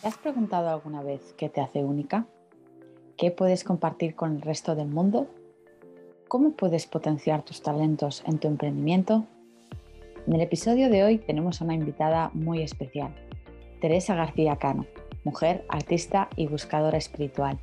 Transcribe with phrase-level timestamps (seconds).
[0.00, 2.26] ¿Te has preguntado alguna vez qué te hace única?
[3.16, 5.26] ¿Qué puedes compartir con el resto del mundo?
[6.28, 9.24] ¿Cómo puedes potenciar tus talentos en tu emprendimiento?
[10.26, 13.14] En el episodio de hoy tenemos a una invitada muy especial,
[13.80, 14.84] Teresa García Cano,
[15.24, 17.58] mujer, artista y buscadora espiritual.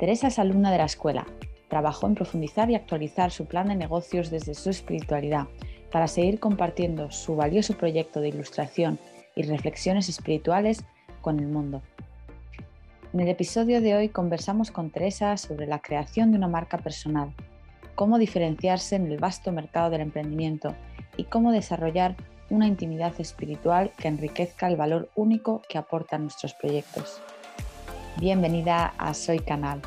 [0.00, 1.26] Teresa es alumna de la escuela,
[1.68, 5.46] trabajó en profundizar y actualizar su plan de negocios desde su espiritualidad
[5.92, 8.98] para seguir compartiendo su valioso proyecto de ilustración
[9.36, 10.84] y reflexiones espirituales
[11.26, 11.82] con el mundo.
[13.12, 17.34] En el episodio de hoy conversamos con Teresa sobre la creación de una marca personal,
[17.96, 20.76] cómo diferenciarse en el vasto mercado del emprendimiento
[21.16, 22.14] y cómo desarrollar
[22.48, 27.20] una intimidad espiritual que enriquezca el valor único que aportan nuestros proyectos.
[28.20, 29.82] Bienvenida a Soy Canal,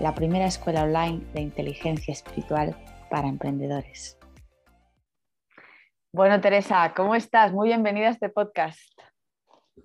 [0.00, 2.76] la primera escuela online de inteligencia espiritual
[3.08, 4.18] para emprendedores.
[6.12, 7.54] Bueno, Teresa, ¿cómo estás?
[7.54, 8.93] Muy bienvenida a este podcast.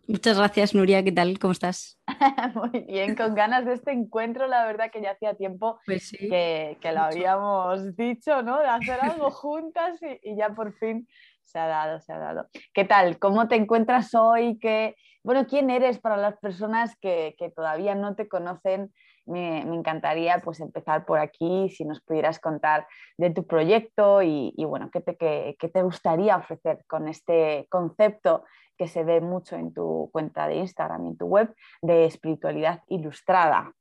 [0.09, 1.03] Muchas gracias, Nuria.
[1.03, 1.37] ¿Qué tal?
[1.37, 1.99] ¿Cómo estás?
[2.55, 4.47] Muy bien, con ganas de este encuentro.
[4.47, 8.57] La verdad que ya hacía tiempo pues que, lo habíamos dicho, ¿no?
[8.57, 11.07] De hacer algo juntas y, ya por fin
[11.43, 12.47] se ha dado, se ha dado.
[12.73, 13.19] ¿Qué tal?
[13.19, 14.57] ¿Cómo te encuentras hoy?
[14.57, 14.95] ¿Qué...
[15.23, 18.93] Bueno, ¿quién eres para las personas que, todavía no te conocen?
[19.25, 24.89] Me, encantaría pues empezar por aquí, si nos pudieras contar de tu proyecto y, bueno,
[24.91, 25.15] ¿qué te,
[25.59, 28.43] qué te gustaría ofrecer con este concepto
[28.79, 32.81] que se ve mucho en tu cuenta de Instagram y en tu web de espiritualidad
[32.87, 33.73] ilustrada.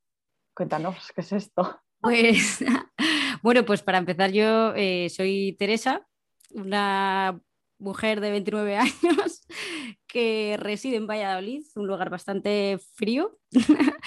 [0.54, 1.80] Cuéntanos, ¿qué es esto?
[2.00, 2.64] Pues,
[3.42, 6.04] bueno, pues para empezar yo eh, soy Teresa,
[6.50, 7.40] una
[7.78, 9.42] mujer de 29 años
[10.06, 13.38] que reside en Valladolid, un lugar bastante frío.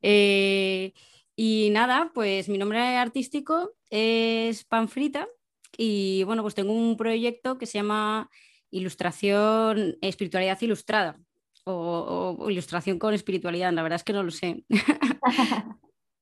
[0.00, 0.92] Eh,
[1.34, 5.28] y nada, pues mi nombre artístico es Panfrita
[5.76, 8.30] y bueno, pues tengo un proyecto que se llama
[8.70, 11.18] ilustración, espiritualidad ilustrada
[11.64, 14.64] o, ilustración con espiritualidad, la verdad es que no lo sé.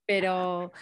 [0.06, 0.72] pero,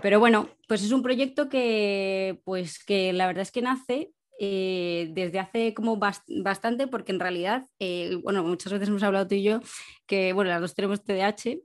[0.00, 4.12] pero bueno, pues es un proyecto que, pues que la verdad es que nace
[4.44, 9.36] eh, desde hace como bastante, porque en realidad, eh, bueno, muchas veces hemos hablado tú
[9.36, 9.60] y yo
[10.04, 11.60] que, bueno, las dos tenemos TDAH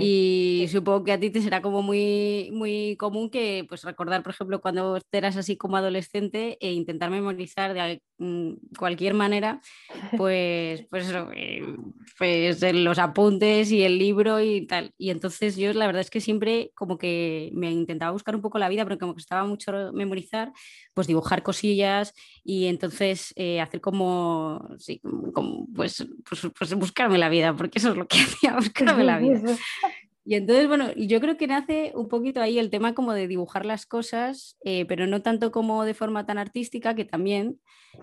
[0.00, 4.32] y supongo que a ti te será como muy, muy común que pues recordar, por
[4.32, 9.60] ejemplo, cuando eras así como adolescente e intentar memorizar de mm, cualquier manera,
[10.16, 11.76] pues, pues, eh,
[12.18, 14.92] pues los apuntes y el libro y tal.
[14.98, 18.58] Y entonces yo la verdad es que siempre como que me intentaba buscar un poco
[18.58, 20.52] la vida, porque como que estaba mucho memorizar,
[20.94, 22.14] pues dibujar cosillas
[22.44, 25.00] y entonces eh, hacer como, sí,
[25.32, 29.18] como pues, pues, pues buscarme la vida, porque eso es lo que hacía, buscarme la
[29.18, 29.56] vida.
[30.24, 33.66] Y entonces, bueno, yo creo que nace un poquito ahí el tema como de dibujar
[33.66, 37.60] las cosas, eh, pero no tanto como de forma tan artística, que también,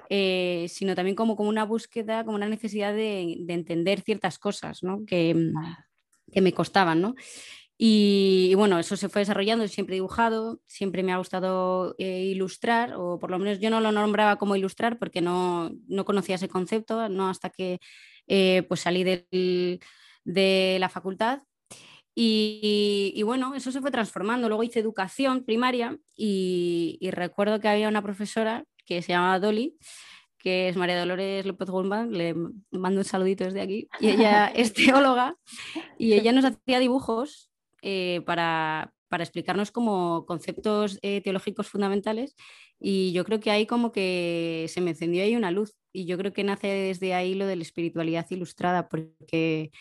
[0.09, 5.05] eh, sino también como, como una búsqueda, como una necesidad de, entender ciertas cosas, ¿no?
[5.05, 5.53] Que,
[6.31, 7.15] que me costaban, ¿no?
[7.77, 12.95] Y, bueno, eso se fue desarrollando, siempre he dibujado, siempre me ha gustado eh, ilustrar,
[12.97, 16.49] o por lo menos yo no lo nombraba como ilustrar porque no, no conocía ese
[16.49, 17.79] concepto, no hasta que
[18.67, 19.79] pues salí del,
[20.25, 21.39] de la facultad.
[22.21, 24.49] Y, bueno, eso se fue transformando.
[24.49, 29.77] Luego hice educación primaria y, recuerdo que había una profesora que se llamaba Dolly,
[30.37, 32.35] que es María Dolores López Guzmán, le
[32.71, 35.37] mando un saludito desde aquí, y ella es teóloga
[35.97, 42.35] y ella nos hacía dibujos eh, para, explicarnos como conceptos eh, teológicos fundamentales
[42.79, 46.17] y yo creo que ahí como que se me encendió ahí una luz y yo
[46.17, 49.71] creo que nace desde ahí lo de la espiritualidad ilustrada porque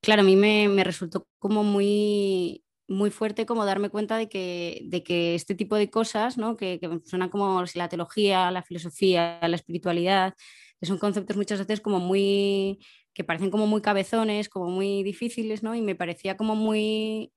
[0.00, 5.02] claro, a mí me, resultó como muy, muy fuerte como darme cuenta de que, de
[5.02, 6.56] que este tipo de cosas, ¿no?
[6.56, 10.34] que, que suenan como la teología, la filosofía, la espiritualidad,
[10.80, 12.80] que son conceptos muchas veces como muy,
[13.14, 15.74] que parecen como muy cabezones, como muy difíciles, ¿no?
[15.74, 17.32] y me parecía como muy,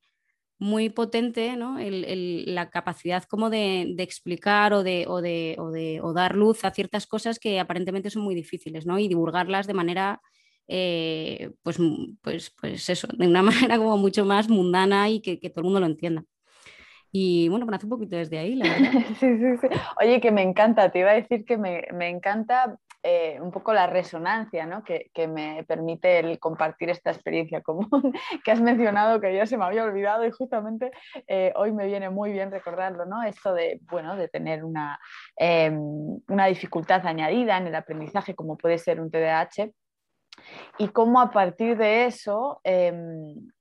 [0.59, 1.77] muy potente ¿no?
[1.79, 7.05] la capacidad como de, explicar o de, o de, o de dar luz a ciertas
[7.07, 8.97] cosas que aparentemente son muy difíciles ¿no?
[8.97, 10.21] y divulgarlas de manera
[10.67, 11.77] eh, pues,
[12.21, 15.79] pues, pues eso, de una manera como mucho más mundana y que, todo el mundo
[15.79, 16.23] lo entienda.
[17.11, 18.91] Y bueno, hace un poquito desde ahí, la verdad.
[19.19, 19.67] Sí, sí, sí.
[20.01, 23.73] Oye, que me encanta, te iba a decir que me, me encanta eh, un poco
[23.73, 24.81] la resonancia ¿no?
[24.81, 27.89] que, que, me permite el compartir esta experiencia común
[28.45, 30.89] que has mencionado, que ya se me había olvidado y justamente
[31.27, 33.21] eh, hoy me viene muy bien recordarlo, ¿no?
[33.21, 34.97] Esto de, bueno, de tener una,
[35.35, 35.77] em,
[36.29, 39.69] una dificultad añadida en el aprendizaje como puede ser un TDAH
[40.77, 43.51] y cómo a partir de eso, em,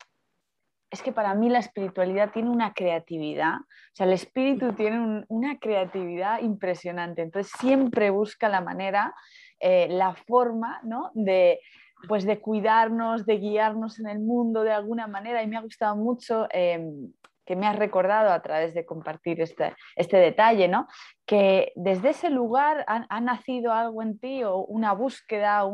[0.91, 5.59] es que para mí la espiritualidad tiene una creatividad, o sea, el espíritu tiene una
[5.59, 9.15] creatividad impresionante, entonces siempre busca la manera,
[9.59, 11.11] eh, la forma ¿no?
[11.15, 11.61] de,
[12.09, 15.43] pues de cuidarnos, de guiarnos en el mundo de alguna manera.
[15.43, 17.13] Y me ha gustado mucho em,
[17.45, 20.87] que me has recordado a través de compartir este, este detalle, ¿no?
[21.27, 25.65] que desde ese lugar ha, nacido algo en ti o una búsqueda,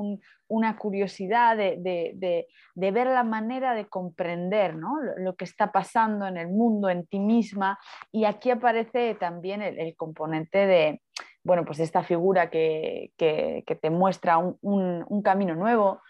[0.46, 6.90] una curiosidad de, ver la manera de comprender lo, que está pasando en el mundo,
[6.90, 7.78] en ti misma.
[8.12, 11.02] Y aquí aparece también el, componente de,
[11.42, 16.02] bueno, pues esta figura que, te muestra un camino nuevo,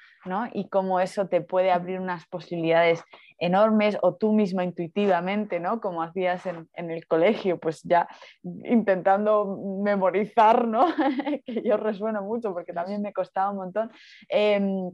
[0.52, 3.02] y cómo eso te puede abrir unas posibilidades
[3.38, 5.80] enormes o tú misma intuitivamente, ¿no?
[5.80, 8.08] Como hacías en, el colegio, pues ya
[8.42, 10.86] intentando memorizar, ¿no?
[11.46, 13.90] que yo resueno mucho porque también me costaba un montón.
[14.28, 14.90] Em,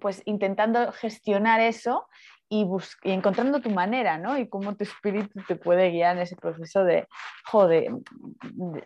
[0.00, 2.06] pues intentando gestionar eso
[2.54, 4.38] y, encontrando tu manera, ¿no?
[4.38, 7.08] Y cómo tu espíritu te puede guiar en ese proceso de,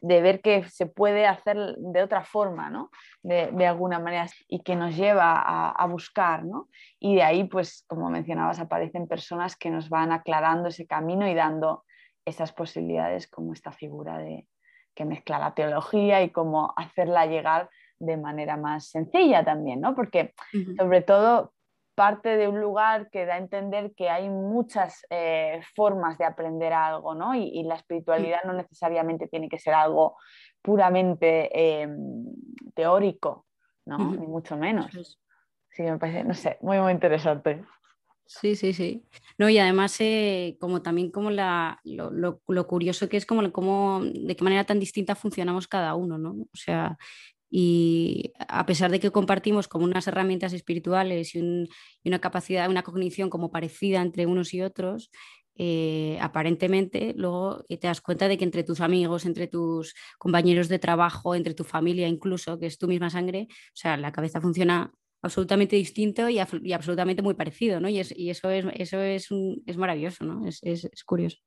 [0.00, 2.90] de, ver que se puede hacer de otra forma, ¿no?
[3.22, 6.68] De, alguna manera, y que nos lleva a, buscar, ¿no?
[6.98, 11.34] Y de ahí, pues, como mencionabas, aparecen personas que nos van aclarando ese camino y
[11.34, 11.84] dando
[12.24, 14.46] esas posibilidades como esta figura de
[14.94, 17.68] que mezcla la teología y cómo hacerla llegar
[17.98, 19.94] de manera más sencilla también, ¿no?
[19.94, 20.34] Porque
[20.76, 21.52] sobre todo
[21.98, 26.72] parte de un lugar que da a entender que hay muchas eh, formas de aprender
[26.72, 27.34] algo, ¿no?
[27.34, 30.16] Y, la espiritualidad no necesariamente tiene que ser algo
[30.62, 31.50] puramente
[31.82, 32.24] em,
[32.76, 33.46] teórico,
[33.84, 33.98] ¿no?
[34.12, 35.18] Ni mucho menos.
[35.70, 37.64] Sí, me parece, no sé, muy, muy interesante.
[38.26, 39.04] Sí, sí, sí.
[39.36, 44.36] No, y además, eh, como también como la, lo, curioso que es como, como, de
[44.36, 46.30] qué manera tan distinta funcionamos cada uno, ¿no?
[46.30, 46.96] O sea,
[47.50, 51.68] y a pesar de que compartimos como unas herramientas espirituales y,
[52.04, 55.10] una capacidad, una cognición como parecida entre unos y otros,
[55.60, 60.78] eh, aparentemente luego te das cuenta de que entre tus amigos, entre tus compañeros de
[60.78, 64.92] trabajo, entre tu familia incluso, que es tu misma sangre, o sea, la cabeza funciona
[65.22, 67.88] absolutamente distinto y, absolutamente muy parecido, ¿no?
[67.88, 69.28] Y, eso, es, eso es,
[69.66, 70.46] es maravilloso, ¿no?
[70.46, 71.38] Es, es, curioso.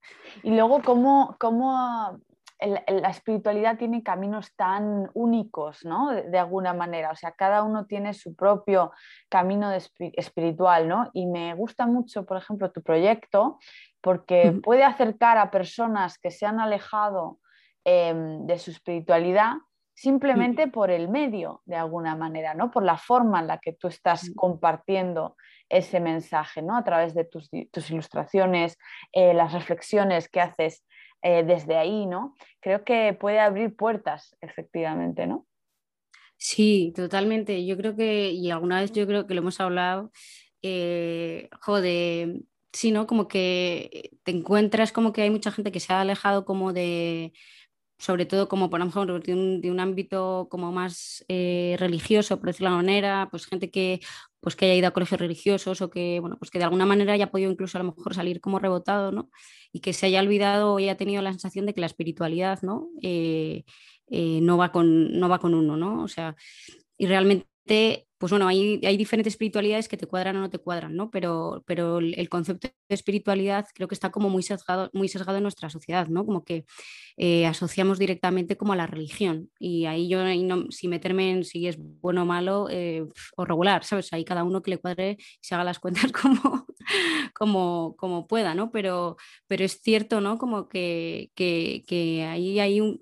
[0.43, 2.19] Y luego, ¿cómo, cómo
[2.61, 6.11] la espiritualidad tiene caminos tan únicos, ¿no?
[6.11, 8.91] De, alguna manera, o sea, cada uno tiene su propio
[9.29, 11.09] camino espiritual, ¿no?
[11.13, 13.57] Y me gusta mucho, por ejemplo, tu proyecto,
[14.01, 17.39] porque puede acercar a personas que se han alejado
[17.83, 19.53] em, de su espiritualidad
[19.93, 22.71] simplemente por el medio, de alguna manera, ¿no?
[22.71, 25.35] Por la forma en la que tú estás compartiendo
[25.69, 26.75] ese mensaje, ¿no?
[26.75, 27.49] A través de tus,
[27.91, 28.77] ilustraciones,
[29.11, 30.83] eh, las reflexiones que haces
[31.21, 32.35] eh, desde ahí, ¿no?
[32.59, 35.45] Creo que puede abrir puertas, efectivamente, ¿no?
[36.37, 37.65] Sí, totalmente.
[37.65, 40.11] Yo creo que, y alguna vez yo creo que lo hemos hablado,
[40.63, 42.41] eh, joder,
[42.73, 43.05] sí, ¿no?
[43.07, 47.33] Como que te encuentras como que hay mucha gente que se ha alejado como de,
[47.99, 52.47] sobre todo como por ejemplo de un, de un ámbito como más eh, religioso, por
[52.47, 53.99] decirlo de alguna manera, pues gente que,
[54.41, 57.13] pues que haya ido a colegios religiosos o que, bueno, pues que de alguna manera
[57.13, 59.29] haya podido incluso a lo mejor salir como rebotado, ¿no?
[59.71, 62.89] Y que se haya olvidado o haya tenido la sensación de que la espiritualidad, ¿no?
[63.01, 63.63] Eh,
[64.07, 66.03] eh, no, va con, no va con uno, ¿no?
[66.03, 66.35] O sea,
[66.97, 67.50] y realmente
[68.21, 71.09] pues bueno, hay, hay, diferentes espiritualidades que te cuadran o no te cuadran, ¿no?
[71.09, 75.43] Pero, pero el concepto de espiritualidad creo que está como muy sesgado, muy sesgado en
[75.43, 76.23] nuestra sociedad, ¿no?
[76.23, 76.63] Como que
[77.17, 79.49] eh, asociamos directamente como a la religión.
[79.57, 83.83] Y ahí yo, no, si meterme en si es bueno o malo eh, o regular,
[83.85, 84.13] ¿sabes?
[84.13, 85.79] Ahí cada uno que le cuadre y se haga las
[86.11, 86.67] cuentas como,
[87.33, 88.71] como, como pueda, ¿no?
[88.71, 90.37] Pero, pero es cierto, ¿no?
[90.37, 93.01] Como que, que ahí hay un,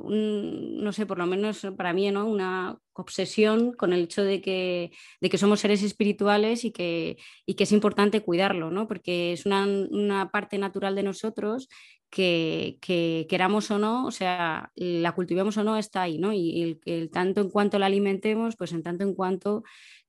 [0.00, 2.26] no sé, por lo menos para mí, ¿no?
[2.26, 7.54] Una obsesión con el hecho de que, de que somos seres espirituales y que, y
[7.54, 8.88] que es importante cuidarlo, ¿no?
[8.88, 11.68] Porque es una, una parte natural de nosotros
[12.10, 16.32] que, que, queramos o no, o sea, la cultivemos o no, está ahí, ¿no?
[16.32, 19.62] Y el, tanto en cuanto la alimentemos, pues en tanto en cuanto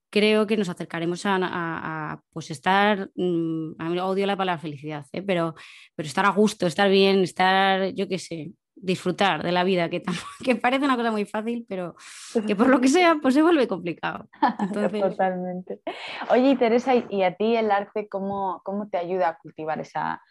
[0.10, 5.06] creo que nos acercaremos a, a, pues estar, mm, a mí odio la palabra felicidad,
[5.12, 5.22] ¿eh?
[5.22, 5.56] pero,
[5.96, 10.04] pero estar a gusto, estar bien, estar, yo qué sé, disfrutar de la vida, que,
[10.44, 11.96] que parece una cosa muy fácil, pero
[12.46, 14.30] que por lo que sea, pues se vuelve complicado.
[14.74, 15.82] Totalmente.
[16.30, 20.22] Oye, Teresa, ¿y a ti el arte cómo, cómo te ayuda a cultivar esa,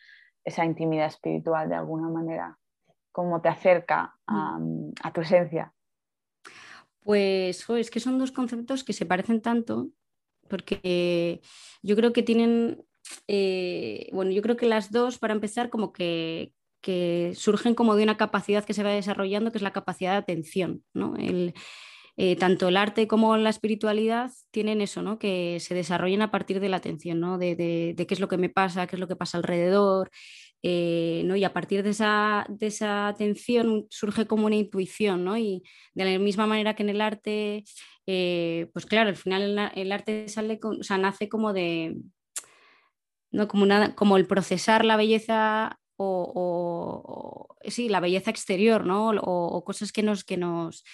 [0.44, 2.56] esa, intimidad espiritual de alguna manera?
[3.12, 4.92] ¿Cómo te acerca a, mm.
[5.02, 5.72] a tu esencia?
[7.08, 9.88] Pues es que son dos conceptos que se parecen tanto,
[10.48, 11.40] porque
[11.82, 12.84] yo creo que tienen,
[13.26, 18.02] eh, bueno, yo creo que las dos, para empezar, como que, que surgen como de
[18.02, 20.84] una capacidad que se va desarrollando, que es la capacidad de atención.
[20.94, 21.14] ¿no?
[22.20, 25.18] Eh, tanto el arte como la espiritualidad tienen eso, ¿no?
[25.18, 27.38] que se desarrollan a partir de la atención, ¿no?
[27.38, 30.10] de, de, qué es lo que me pasa, qué es lo que pasa alrededor.
[30.64, 31.36] Eh, ¿no?
[31.36, 35.38] Y a partir de esa, de esa atención surge como una intuición, ¿no?
[35.38, 35.62] y
[35.94, 37.62] de la misma manera que en el arte
[38.10, 41.98] eh, pues claro, al final el, arte sale, o sea, nace como de,
[43.30, 43.46] ¿no?
[43.48, 49.10] como, una, como el procesar la belleza o, sí, la belleza exterior, ¿no?
[49.10, 50.84] O, cosas que nos, que nos,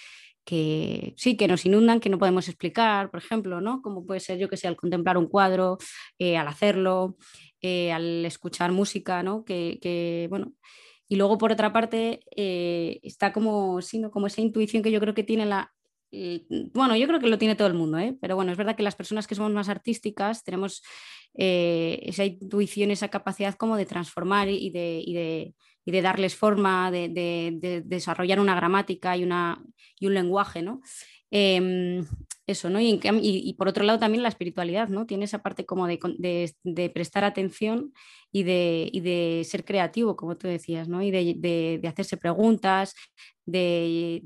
[0.43, 3.81] que sí, que nos inundan, que no podemos explicar, por ejemplo, ¿no?
[3.81, 5.77] Como puede ser, yo que sé, al contemplar un cuadro,
[6.19, 7.17] eh, al hacerlo,
[7.61, 9.45] eh, al escuchar música, ¿no?
[9.45, 10.53] Que, bueno.
[11.07, 15.13] Y luego, por otra parte, eh, está como, sí, como esa intuición que yo creo
[15.13, 15.74] que tiene la,
[16.73, 18.17] bueno, yo creo que lo tiene todo el mundo, ¿eh?
[18.21, 20.81] pero bueno, es verdad que las personas que somos más artísticas tenemos
[21.33, 25.53] eh, esa intuición, esa capacidad como de transformar y de,
[25.85, 29.61] de, darles forma, de, desarrollar una gramática y, una,
[29.99, 30.81] y un lenguaje, ¿no?
[31.31, 32.05] Em,
[32.47, 32.79] eso, ¿no?
[32.79, 35.05] Y, por otro lado también la espiritualidad, ¿no?
[35.05, 37.91] Tiene esa parte como de, prestar atención
[38.31, 41.01] y de, de, ser creativo, como tú decías, ¿no?
[41.01, 42.93] Y de, hacerse preguntas,
[43.45, 44.21] de,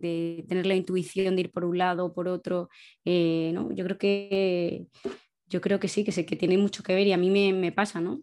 [0.47, 2.69] tener la intuición de ir por un lado o por otro,
[3.05, 3.71] eh, ¿no?
[3.73, 4.87] Yo creo que
[5.47, 7.53] yo creo que sí, que sé que tiene mucho que ver y a mí me,
[7.53, 8.21] me pasa, ¿no?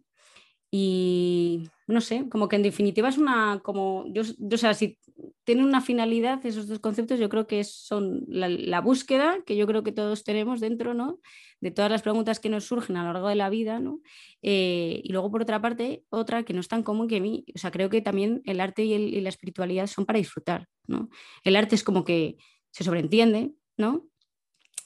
[0.79, 4.99] Y no sé, como que en definitiva es una, como, yo, yo o sea, si
[5.43, 9.83] tienen una finalidad esos dos conceptos, yo creo que son la, búsqueda, que yo creo
[9.83, 11.19] que todos tenemos dentro, ¿no?
[11.63, 14.01] De todas las preguntas que nos surgen a lo largo de la vida, ¿no?
[14.43, 17.47] Eh, y luego, por otra parte, otra que no es tan común que a mí,
[17.55, 21.09] o sea, creo que también el arte y, y la espiritualidad son para disfrutar, ¿no?
[21.43, 22.37] El arte es como que
[22.71, 24.05] se sobreentiende, ¿no?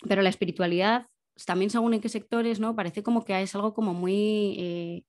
[0.08, 1.08] Pero la espiritualidad,
[1.46, 2.76] también según en qué sectores, ¿no?
[2.76, 4.54] Parece como que es algo como muy...
[4.56, 5.04] Eh,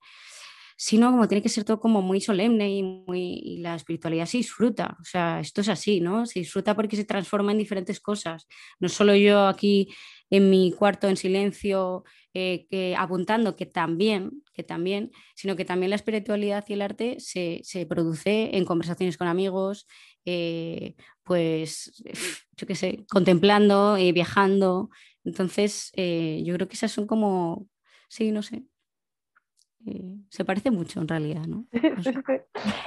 [0.84, 4.98] sino como tiene que ser todo como muy solemne y, muy, la espiritualidad se disfruta,
[5.00, 6.26] o sea, esto es así, ¿no?
[6.26, 8.48] Se disfruta porque se transforma en diferentes cosas,
[8.80, 9.90] no solo yo aquí
[10.32, 15.92] en mi cuarto en silencio eh, que, apuntando que también, que también, sino que también
[15.92, 19.86] la espiritualidad y el arte se, produce en conversaciones con amigos,
[20.26, 22.04] eh, pues,
[22.58, 24.90] yo qué sé, contemplando, y viajando.
[25.24, 27.68] Entonces, eh, yo creo que esas son como,
[28.10, 28.64] sí, no sé,
[29.88, 31.66] eh, se parece mucho en realidad, ¿no?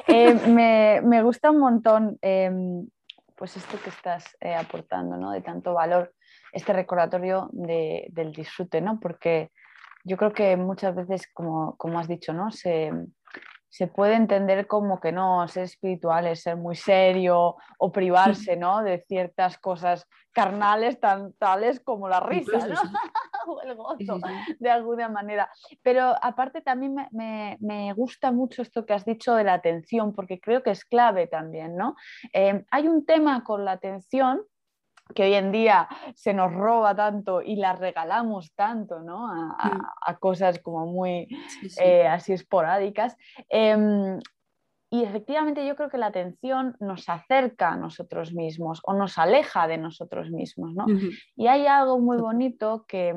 [0.07, 2.87] Eh, me, gusta un montón em,
[3.37, 5.33] pues esto que estás eh, aportando, ¿no?
[5.33, 6.15] De tanto valor,
[6.53, 9.01] este recordatorio del disfrute, ¿no?
[9.01, 9.51] Porque
[10.05, 12.51] yo creo que muchas veces, como, como has dicho, ¿no?
[12.53, 12.93] Se,
[13.75, 18.85] se puede entender como que no, ser espiritual es ser muy serio o privarse ¿no?
[18.85, 22.53] de ciertas cosas carnales tan tales como la risa
[23.49, 24.21] o el gozo,
[24.61, 25.51] de alguna manera.
[25.83, 30.63] Pero aparte también me, gusta mucho esto que has dicho de la atención, porque creo
[30.63, 31.77] que es clave también.
[31.77, 31.97] ¿no?
[32.33, 34.41] Eh, hay un tema con la atención
[35.15, 39.29] que hoy en día se nos roba tanto y la regalamos tanto ¿no?
[39.29, 40.17] a, mm.
[40.19, 41.29] cosas como muy
[41.81, 43.17] eh, así esporádicas.
[43.49, 44.19] Em,
[44.91, 49.67] y efectivamente yo creo que la atención nos acerca a nosotros mismos o nos aleja
[49.67, 50.73] de nosotros mismos.
[50.75, 50.87] ¿no?
[51.37, 53.13] Y hay algo muy bonito que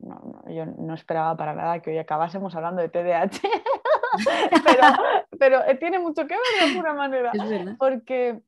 [0.00, 3.40] yo no esperaba para nada que hoy acabásemos hablando de TDAH,
[4.64, 4.82] pero,
[5.38, 7.32] pero, tiene mucho que ver de alguna manera,
[7.78, 8.40] porque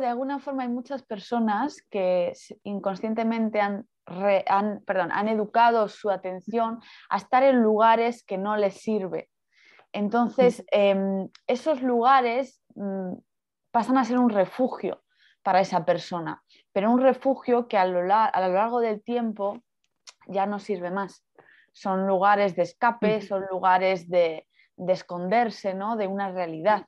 [0.00, 3.86] de alguna forma hay muchas personas que inconscientemente han,
[4.84, 9.30] perdón, han educado su atención a estar en lugares que no les sirve.
[9.92, 13.14] Entonces, em, esos lugares mm,
[13.70, 15.02] pasan a ser un refugio
[15.42, 19.58] para esa persona, pero un refugio que a lo, largo del tiempo
[20.28, 21.24] ya no sirve más.
[21.72, 25.96] Son lugares de escape, son lugares de, de esconderse ¿no?
[25.96, 26.86] de una realidad.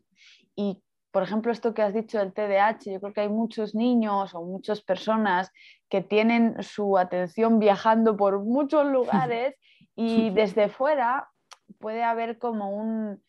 [0.55, 0.84] Y
[1.15, 4.43] por ejemplo, esto que has dicho del TDAH, yo creo que hay muchos niños o
[4.43, 5.53] muchas personas
[5.89, 9.55] que tienen su atención viajando por muchos lugares
[9.95, 11.31] y desde fuera
[11.79, 13.23] puede haber como un,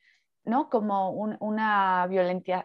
[0.45, 0.67] ¿no?
[0.71, 2.07] como una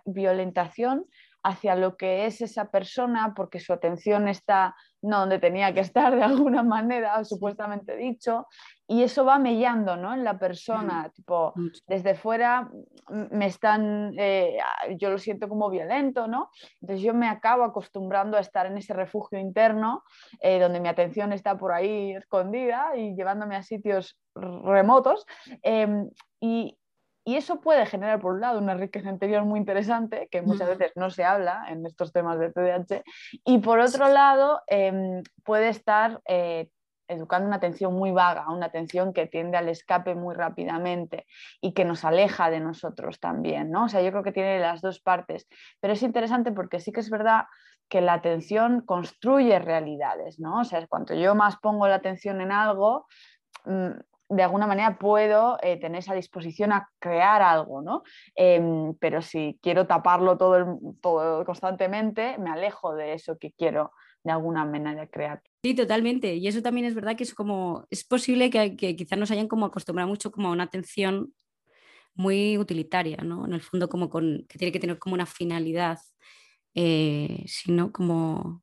[0.06, 1.04] violentación
[1.42, 6.16] hacia lo que es esa persona porque su atención está no donde tenía que estar
[6.16, 8.46] de alguna manera, supuestamente dicho,
[8.90, 10.12] y eso va mellando ¿no?
[10.12, 11.54] en la persona, tipo,
[11.87, 12.68] desde fuera
[13.09, 14.59] me están, eh,
[14.99, 16.50] yo lo siento como violento, ¿no?
[16.80, 20.02] Entonces yo me acabo acostumbrando a estar en ese refugio interno,
[20.40, 25.25] eh, donde mi atención está por ahí escondida y llevándome a sitios remotos,
[25.62, 26.76] em, y,
[27.25, 30.90] y eso puede generar, por un lado, una riqueza interior muy interesante, que muchas veces
[30.97, 33.04] no se habla en estos temas de TDAH,
[33.44, 36.70] y por otro lado, em, puede estar eh,
[37.11, 41.26] educando una atención muy vaga, una atención que tiende al escape muy rápidamente
[41.61, 43.85] y que nos aleja de nosotros también, ¿no?
[43.85, 45.49] O sea, yo creo que tiene las dos partes,
[45.81, 47.45] pero es interesante porque sí que es verdad
[47.88, 50.61] que la atención construye realidades, ¿no?
[50.61, 53.07] O sea, cuanto yo más pongo la atención en algo,
[53.64, 53.90] mm,
[54.31, 58.05] de alguna manera puedo eh, tener esa disposición a crear algo, ¿no?
[58.37, 64.33] Em, pero si quiero taparlo todo, todo constantemente, me alejo de eso que quiero de
[64.33, 65.43] alguna manera crear.
[65.62, 66.37] Sí, totalmente.
[66.37, 69.67] Y eso también es verdad que es como, es posible que, quizás nos hayan como
[69.67, 71.35] acostumbrado mucho como a una atención
[72.14, 73.47] muy utilitaria, ¿no?
[73.47, 75.99] En el fondo como con, que tiene que tener como una finalidad,
[76.75, 78.62] eh, sino como,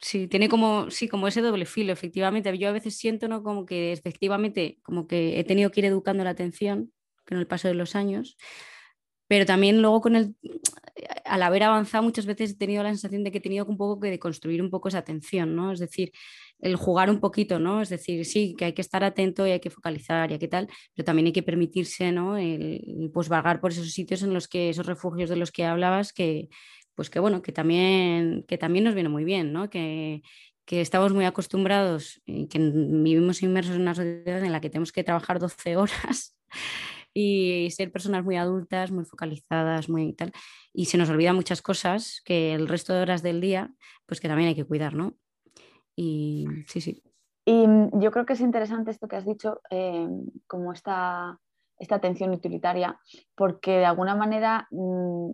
[0.00, 2.56] sí, tiene como, sí, como ese doble filo, efectivamente.
[2.58, 3.42] Yo a veces siento, ¿no?
[3.42, 6.92] Como que efectivamente, como que he tenido que ir educando la atención
[7.26, 8.36] con el paso de los años,
[9.34, 10.36] pero también luego con el,
[11.24, 13.98] al haber avanzado muchas veces he tenido la sensación de que he tenido un poco
[13.98, 15.72] que deconstruir un poco esa atención, ¿no?
[15.72, 16.12] Es decir,
[16.60, 17.82] el jugar un poquito, ¿no?
[17.82, 20.68] Es decir, sí, que hay que estar atento y hay que focalizar y que tal,
[20.94, 22.36] pero también hay que permitirse, ¿no?
[22.38, 26.12] El, pues vagar por esos sitios en los que, esos refugios de los que hablabas,
[26.12, 26.48] que,
[26.94, 29.68] pues que bueno, que también, que también nos viene muy bien, ¿no?
[29.68, 30.22] Que,
[30.64, 34.92] que estamos muy acostumbrados y que vivimos inmersos en una sociedad en la que tenemos
[34.92, 36.36] que trabajar 12 horas
[37.14, 40.32] y ser personas muy adultas, muy focalizadas, muy tal.
[40.72, 43.72] Y se nos olvidan muchas cosas que el resto de horas del día,
[44.04, 45.14] pues que también hay que cuidar, ¿no?
[45.96, 47.02] Y sí, sí.
[47.44, 50.08] Y mm, yo creo que es interesante esto que has dicho, eh,
[50.48, 51.38] como esta,
[51.78, 52.98] esta atención utilitaria,
[53.36, 55.30] porque de alguna manera, mm,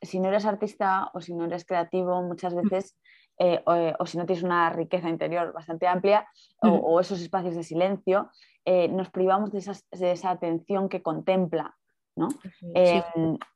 [0.00, 2.96] si no eres artista o si no eres creativo, muchas veces,
[3.38, 6.26] eh, eh, o, si no tienes una riqueza interior bastante amplia,
[6.60, 8.30] o, esos espacios de silencio,
[8.90, 9.60] nos privamos de,
[9.98, 11.76] de, esa atención que contempla.
[12.16, 12.28] ¿no?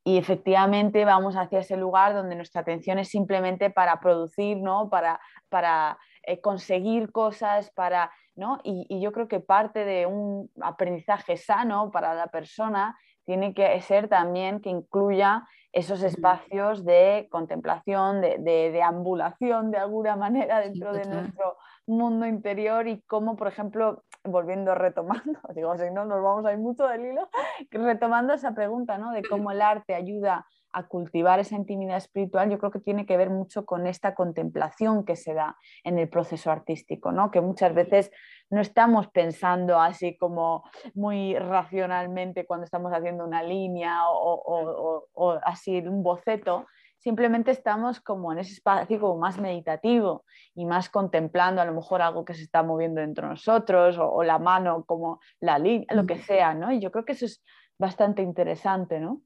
[0.05, 4.91] Y efectivamente vamos hacia ese lugar donde nuestra atención es simplemente para producir, ¿no?
[4.91, 5.97] para, para
[6.29, 8.59] eh, conseguir cosas, para, ¿no?
[8.63, 14.09] Y, yo creo que parte de un aprendizaje sano para la persona tiene que ser
[14.09, 21.05] también que incluya esos espacios de contemplación, de, de, ambulación de alguna manera dentro de
[21.05, 26.53] nuestro mundo interior y cómo, por ejemplo, volviendo retomando, digo, si no nos vamos a
[26.53, 27.29] ir mucho del hilo,
[27.71, 29.13] retomando esa pregunta, ¿no?
[29.13, 33.17] De cómo el arte ayuda a cultivar esa intimidad espiritual, yo creo que tiene que
[33.17, 37.31] ver mucho con esta contemplación que se da en el proceso artístico, ¿no?
[37.31, 38.11] que muchas veces
[38.51, 40.65] no estamos pensando así como
[40.95, 46.67] muy racionalmente cuando estamos haciendo una línea o, así un boceto,
[47.09, 52.03] simplemente estamos como en ese espacio como más meditativo y más contemplando a lo mejor
[52.03, 56.05] algo que se está moviendo dentro de nosotros o, la mano como la línea, lo
[56.05, 56.71] que sea, ¿no?
[56.71, 57.43] Y yo creo que eso es
[57.79, 59.23] bastante interesante, ¿no?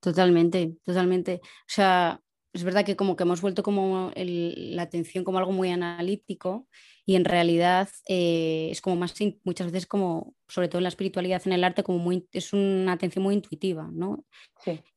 [0.00, 1.40] Totalmente, totalmente.
[1.42, 2.20] O sea,
[2.52, 6.66] es verdad que como que hemos vuelto como la atención como algo muy analítico
[7.08, 9.14] y en realidad eh, es como más,
[9.44, 12.92] muchas veces como, sobre todo en la espiritualidad, en el arte, como muy, es una
[12.92, 14.24] atención muy intuitiva, ¿no?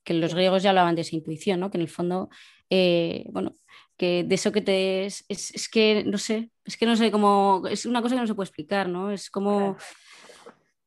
[0.04, 1.69] Que los griegos ya hablaban de esa intuición, ¿no?
[1.69, 2.30] Que en el fondo,
[2.72, 3.54] eh, bueno,
[3.95, 5.06] que de eso que te...
[5.06, 8.28] Es, es, que, no sé, es que no sé cómo, es una cosa que no
[8.28, 9.12] se puede explicar, ¿no?
[9.12, 9.78] Es como,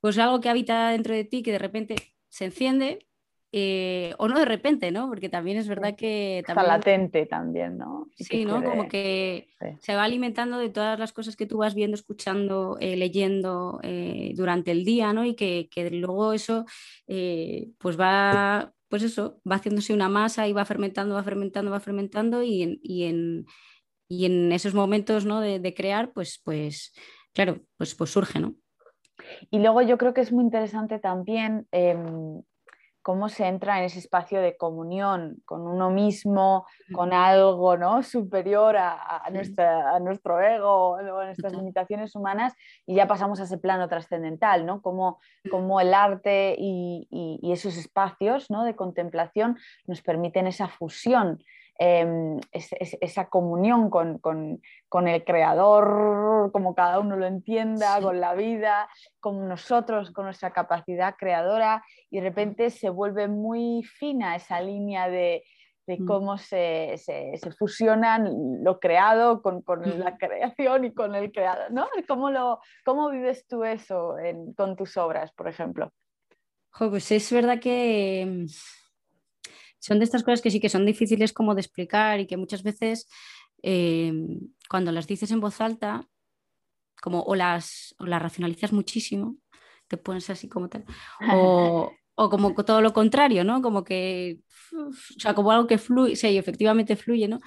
[0.01, 1.95] pues algo que habita dentro de ti que de repente
[2.31, 3.07] se enciende
[3.55, 5.09] eh, o no de repente, ¿no?
[5.09, 6.39] Porque también es verdad que...
[6.39, 8.09] Está latente también, ¿no?
[8.17, 8.65] sí, ¿no?
[8.65, 9.49] Como que
[9.81, 14.33] se va alimentando de todas las cosas que tú vas viendo, escuchando, eh, leyendo eh,
[14.35, 15.27] durante el día, ¿no?
[15.27, 16.65] Y que, luego eso,
[17.07, 22.43] pues va, pues eso, va haciéndose una masa y va fermentando, va fermentando, va fermentando
[22.43, 23.47] y en, y en,
[24.09, 25.43] y en esos momentos, ¿no?
[25.43, 26.95] De, crear, pues, pues,
[27.35, 28.55] claro, pues, pues surge, ¿no?
[29.51, 32.43] Y luego yo creo que es muy interesante también em,
[33.03, 38.03] cómo se entra en ese espacio de comunión con uno mismo, con algo ¿no?
[38.03, 42.55] superior a, nuestra, a nuestro ego, a nuestras limitaciones humanas,
[42.87, 44.81] y ya pasamos a ese plano trascendental, ¿no?
[44.81, 48.65] Como, como el arte y, y, esos espacios ¿no?
[48.65, 51.43] de contemplación nos permiten esa fusión
[51.79, 54.21] Em, esa comunión con,
[55.09, 58.89] el creador, como cada uno lo entienda, con la vida,
[59.21, 65.09] con nosotros, con nuestra capacidad creadora, y de repente se vuelve muy fina esa línea
[65.09, 65.43] de,
[65.87, 66.07] mm.
[66.07, 69.65] cómo se, se, fusionan lo creado con,
[69.97, 71.89] la creación y con el creador, ¿no?
[72.07, 74.17] ¿Cómo, lo, cómo vives tú eso
[74.57, 75.91] con tus obras, por ejemplo?
[76.79, 78.47] pues es verdad que
[79.83, 82.63] son de estas cosas que sí que son difíciles como de explicar y que muchas
[82.63, 83.09] veces
[83.63, 84.13] eh,
[84.69, 86.09] cuando las dices en voz alta,
[87.01, 89.37] como o las, o las racionalizas muchísimo,
[89.89, 90.85] te pones así como tal,
[91.33, 93.61] o, o como todo lo contrario, ¿no?
[93.61, 94.39] Como que,
[94.73, 97.41] o sea, como algo que fluye, sí, efectivamente fluye, ¿no?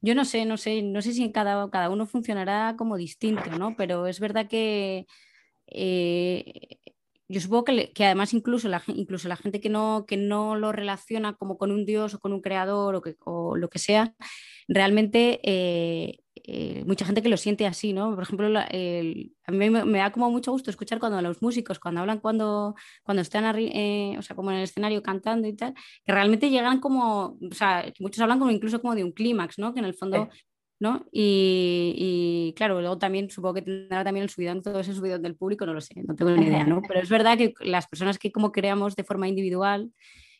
[0.00, 3.50] Yo no sé, no sé, no sé si en cada, cada uno funcionará como distinto,
[3.58, 3.74] ¿no?
[3.76, 5.06] Pero es verdad que
[5.66, 6.78] eh,
[7.30, 11.34] yo supongo que, además incluso la, incluso la gente que no, que no lo relaciona
[11.34, 14.14] como con un dios o con un creador o, que, o lo que sea,
[14.66, 18.12] realmente eh, eh, mucha gente que lo siente así, ¿no?
[18.16, 22.18] Por ejemplo, a mí me, da como mucho gusto escuchar cuando los músicos, cuando hablan,
[22.18, 26.50] cuando, cuando están, eh, o sea, como en el escenario cantando y tal, que realmente
[26.50, 29.72] llegan como, o sea, muchos hablan como incluso como de un clímax, ¿no?
[29.72, 30.28] Que en el fondo
[30.80, 31.06] ¿no?
[31.12, 35.66] Y, claro, luego también supongo que tendrá también el subidón, todo ese subidón del público,
[35.66, 36.82] no lo sé, no tengo ni idea, ¿no?
[36.88, 39.92] Pero es verdad que las personas que como creamos de forma individual,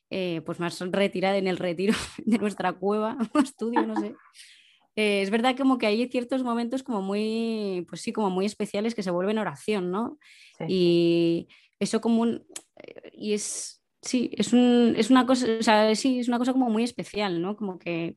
[0.09, 4.15] eh, pues más retirada en el retiro de nuestra cueva o estudio, no sé.
[4.97, 8.95] Eh, es verdad como que hay ciertos momentos como muy, pues sí, como muy especiales
[8.95, 10.19] que se vuelven oración, ¿no?
[10.67, 11.49] Y
[11.79, 12.45] eso como un,
[12.77, 16.53] eh, y es, sí, es, un, es una cosa, o sea, sí, es una cosa
[16.53, 17.57] como muy especial, ¿no?
[17.57, 18.17] Como que,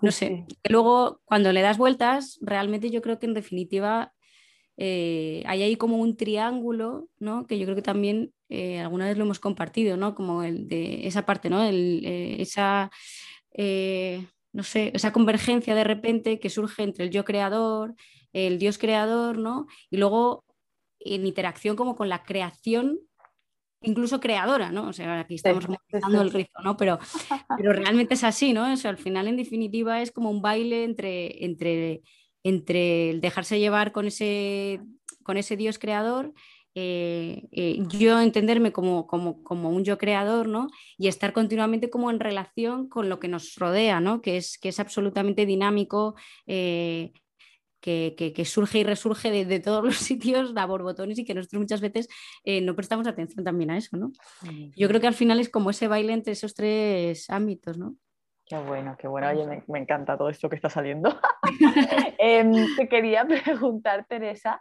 [0.00, 4.12] no sé, que luego cuando le das vueltas, realmente yo creo que en definitiva
[4.76, 7.46] hay ahí como un triángulo, ¿no?
[7.46, 10.14] Que yo creo que también eh, alguna vez lo hemos compartido, ¿no?
[10.14, 11.64] Como el de esa parte, ¿no?
[11.64, 12.90] Eh, esa,
[13.52, 17.94] eh, no sé, esa convergencia de repente que surge entre el yo creador,
[18.32, 19.66] el Dios creador, ¿no?
[19.90, 20.44] Y luego
[21.00, 23.00] en interacción como con la creación
[23.84, 24.88] incluso creadora, ¿no?
[24.88, 26.76] O sea, aquí estamos empezando el rizo, ¿no?
[26.76, 26.98] Pero,
[27.58, 28.72] pero realmente es así, ¿no?
[28.72, 32.02] O sea, al final, en definitiva, es como un baile entre, entre,
[32.42, 34.80] entre el dejarse llevar con ese,
[35.22, 36.32] con ese Dios creador
[36.76, 40.68] eh, eh, yo entenderme como, como, como, un yo creador, ¿no?
[40.98, 44.20] Y estar continuamente como en relación con lo que nos rodea, ¿no?
[44.20, 46.16] Que es, que es absolutamente dinámico,
[46.46, 47.12] eh,
[47.84, 51.60] que, que, surge y resurge de, de, todos los sitios, da borbotones y que nosotros
[51.60, 52.08] muchas veces
[52.62, 54.12] no prestamos atención también a eso, ¿no?
[54.76, 57.96] Yo creo que al final es como ese baile entre esos tres ámbitos, ¿no?
[58.46, 59.28] Qué bueno, qué bueno.
[59.28, 61.18] Oye, me, me encanta todo esto que está saliendo.
[62.18, 64.60] Em, te quería preguntar, Teresa,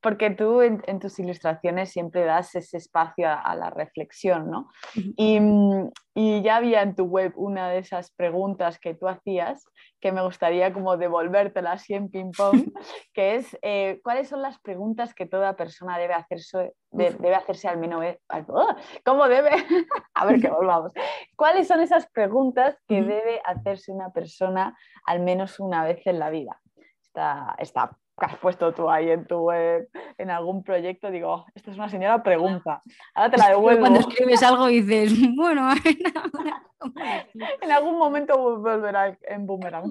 [0.00, 4.70] porque tú en, tus ilustraciones siempre das ese espacio a, la reflexión, ¿no?
[4.94, 9.64] Y, ya había en tu web una de esas preguntas que tú hacías
[10.00, 12.72] que me gustaría como devolvértela así en ping-pong,
[13.14, 17.78] que es eh, ¿cuáles son las preguntas que toda persona debe hacerse, debe hacerse al
[17.78, 18.04] menos?
[18.48, 18.76] ¡oh!
[19.04, 19.50] ¿Cómo debe?
[20.14, 20.92] a ver que volvamos.
[21.36, 26.30] ¿Cuáles son esas preguntas que debe hacerse una persona al menos una vez en la
[26.30, 26.60] vida?
[27.02, 31.46] Está, está que has puesto tú ahí en tu web, en algún proyecto, digo, oh,
[31.54, 32.82] esta es una señora pregunta.
[33.14, 33.80] Ahora te la devuelvo.
[33.80, 35.70] Cuando escribes algo dices, bueno,
[37.62, 39.90] en algún momento volverá en boomerang.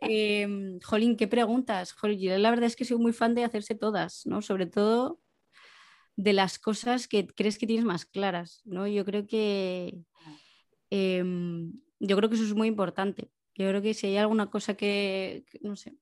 [0.00, 1.92] Eh, Jolín, ¿qué preguntas?
[1.92, 4.40] Jolín, la verdad es que soy muy fan de hacerse todas, ¿no?
[4.40, 5.20] Sobre todo
[6.16, 8.86] de las cosas que crees que tienes más claras, ¿no?
[8.86, 9.98] Yo creo que
[10.90, 13.30] em, yo creo que eso es muy importante.
[13.54, 15.96] Yo creo que si hay alguna cosa que no sé,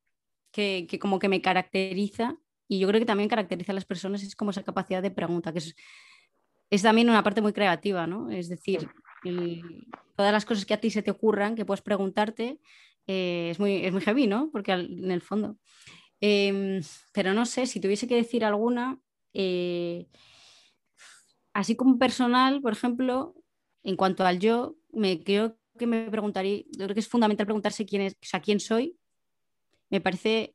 [0.53, 2.37] que, como que me caracteriza
[2.69, 5.53] y yo creo que también caracteriza a las personas es como esa capacidad de pregunta,
[5.53, 5.75] que es,
[6.71, 8.31] es también una parte muy creativa, ¿no?
[8.31, 8.89] Es decir,
[10.17, 12.61] todas las cosas que a ti se te ocurran, que puedes preguntarte,
[13.07, 14.51] eh, es, muy, es muy heavy, ¿no?
[14.53, 15.57] Porque en el fondo.
[16.21, 16.83] Em,
[17.13, 18.99] pero no sé, si tuviese que decir alguna,
[19.33, 20.09] eh,
[21.55, 23.35] así como personal, por ejemplo,
[23.83, 28.03] en cuanto al yo, me creo que me preguntaría, creo que es fundamental preguntarse quién
[28.03, 28.98] es, o sea, quién soy
[29.91, 30.55] me parece,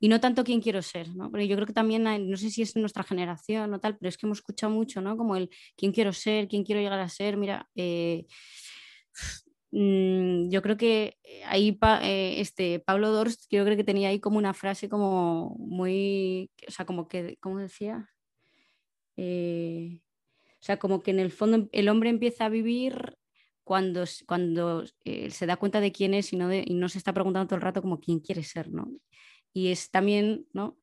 [0.00, 1.30] y no tanto quién quiero ser, ¿no?
[1.30, 4.16] Porque yo creo que también, no sé si es nuestra generación o tal, pero es
[4.16, 5.16] que hemos escuchado mucho, ¿no?
[5.16, 8.26] Como el quién quiero ser, quién quiero llegar a ser, mira, eh,
[9.72, 14.38] mm, yo creo que ahí eh, este Pablo Dorst, yo creo que tenía ahí como
[14.38, 18.08] una frase como muy, o sea, como que, ¿cómo decía?
[19.16, 20.00] Eh,
[20.60, 23.16] o sea, como que en el fondo el hombre empieza a vivir
[23.68, 27.12] cuando, cuando eh, se da cuenta de quién es y no, y no se está
[27.12, 28.90] preguntando todo el rato como quién quiere ser, ¿no?
[29.52, 30.78] Y es también, ¿no?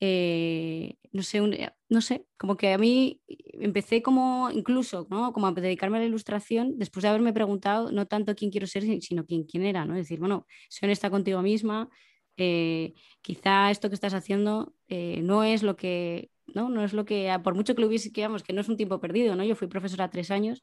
[0.00, 5.32] Eh, no sé, eh, no sé, como que a mí empecé como incluso, ¿no?
[5.32, 8.82] Como a dedicarme a la ilustración después de haberme preguntado no tanto quién quiero ser,
[9.02, 9.94] sino quién, quién era, ¿no?
[9.94, 11.88] Es decir, bueno, soy honesta contigo misma,
[12.34, 16.70] quizá esto que estás haciendo no es lo que, ¿no?
[16.70, 19.00] No es lo que, por mucho que lo hubiese, que, que no es un tiempo
[19.00, 19.44] perdido, ¿no?
[19.44, 20.60] Yo fui profesora tres años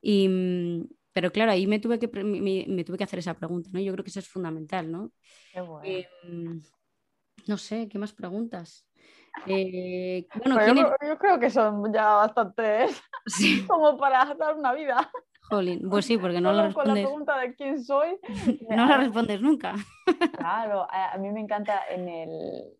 [0.00, 3.80] y, mm, pero claro, ahí me tuve que, me, tuve que hacer esa pregunta, ¿no?
[3.80, 5.10] Yo creo que eso es fundamental, ¿no?
[5.82, 6.62] Em,
[7.46, 8.86] no sé, ¿qué más preguntas?
[9.46, 13.00] Eh, bueno, yo, creo que son ya bastantes
[13.68, 15.10] como para dar una vida.
[15.42, 16.92] Jolín, pues sí, porque no lo respondes.
[16.92, 18.18] Con la pregunta de quién soy.
[18.68, 19.74] no la respondes nunca.
[20.36, 22.30] Claro, a, mí me encanta en el,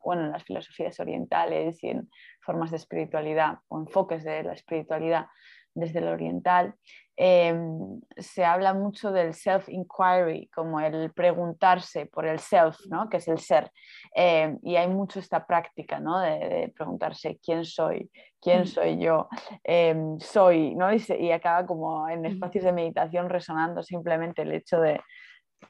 [0.04, 2.08] bueno, en las filosofías orientales y en
[2.40, 5.26] formas de espiritualidad o enfoques de la espiritualidad
[5.74, 6.74] desde el oriental,
[7.22, 13.10] Em, se habla mucho del self-inquiry, como el preguntarse por el self, ¿no?
[13.10, 13.70] que es el ser.
[14.14, 16.18] Em, y hay mucho esta práctica ¿no?
[16.18, 19.28] de, preguntarse quién soy, quién soy yo,
[19.64, 20.94] em, soy, ¿no?
[20.94, 24.98] y, y acaba como en espacios de meditación resonando simplemente el hecho de,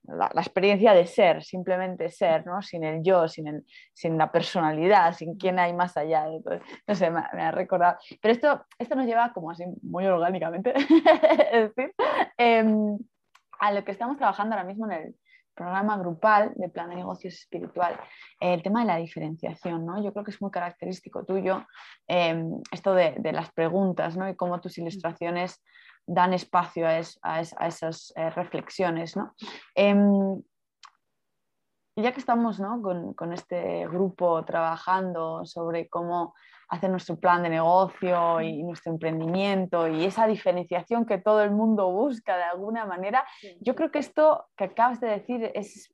[0.05, 2.62] la, experiencia de ser, simplemente ser, ¿no?
[2.62, 6.26] sin el yo, sin, el, sin la personalidad, sin quién hay más allá.
[6.87, 7.98] no sé, me, ha recordado.
[8.20, 10.74] Pero esto, esto nos lleva como así muy orgánicamente,
[11.53, 11.72] es
[12.38, 12.98] em,
[13.59, 15.14] a lo que estamos trabajando ahora mismo en el
[15.61, 18.01] programa grupal de plan de negocios espiritual,
[18.40, 20.03] el tema de la diferenciación, ¿no?
[20.03, 21.66] Yo creo que es muy característico tuyo
[22.09, 24.27] em, esto de, las preguntas, ¿no?
[24.27, 25.62] Y cómo tus ilustraciones
[26.07, 29.35] dan espacio a, esas eh, reflexiones, ¿no?
[31.96, 32.61] Ya que estamos
[33.16, 36.35] con, este grupo trabajando sobre cómo
[36.68, 41.90] hacer nuestro plan de negocio y nuestro emprendimiento y esa diferenciación que todo el mundo
[41.90, 43.26] busca de alguna manera,
[43.61, 45.90] yo creo que esto que acabas de decir es,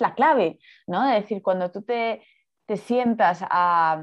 [0.00, 1.06] la clave, ¿no?
[1.06, 2.22] De decir, cuando tú te,
[2.76, 4.02] sientas a,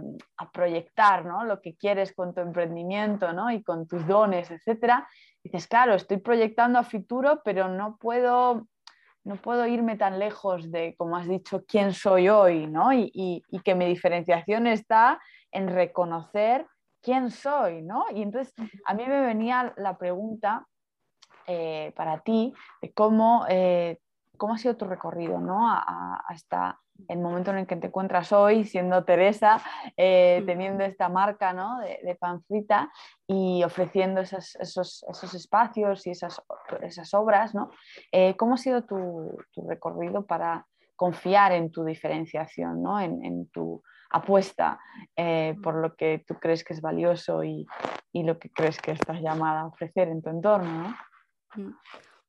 [0.53, 3.49] proyectar lo que quieres con tu emprendimiento ¿no?
[3.49, 5.07] y con tus dones, etcétera,
[5.43, 8.67] dices, claro, estoy proyectando a futuro, pero no puedo
[9.23, 12.91] no puedo irme tan lejos de, como has dicho, quién soy hoy, ¿no?
[12.93, 16.65] Y, que mi diferenciación está en reconocer
[17.01, 18.05] quién soy, ¿no?
[18.13, 18.53] Y entonces
[18.85, 20.65] a mí me venía la pregunta
[21.47, 23.99] eh, para ti de cómo, eh,
[24.41, 25.71] cómo ha sido tu recorrido, ¿no?
[25.71, 29.61] hasta el momento en el que te encuentras hoy siendo Teresa,
[29.95, 31.77] eh, teniendo esta marca ¿no?
[31.77, 32.91] de, de pancita
[33.27, 36.41] y ofreciendo esos, esos, esos, espacios y esas,
[36.81, 37.53] esas obras.
[37.53, 37.69] ¿no?
[38.11, 42.99] Eh, ¿Cómo ha sido tu, tu, recorrido para confiar en tu diferenciación, ¿no?
[42.99, 44.79] en, en tu apuesta
[45.17, 47.67] eh, por lo que tú crees que es valioso y,
[48.11, 50.95] y, lo que crees que estás llamada a ofrecer en tu entorno?
[51.53, 51.63] ¿no?
[51.63, 51.75] Mm.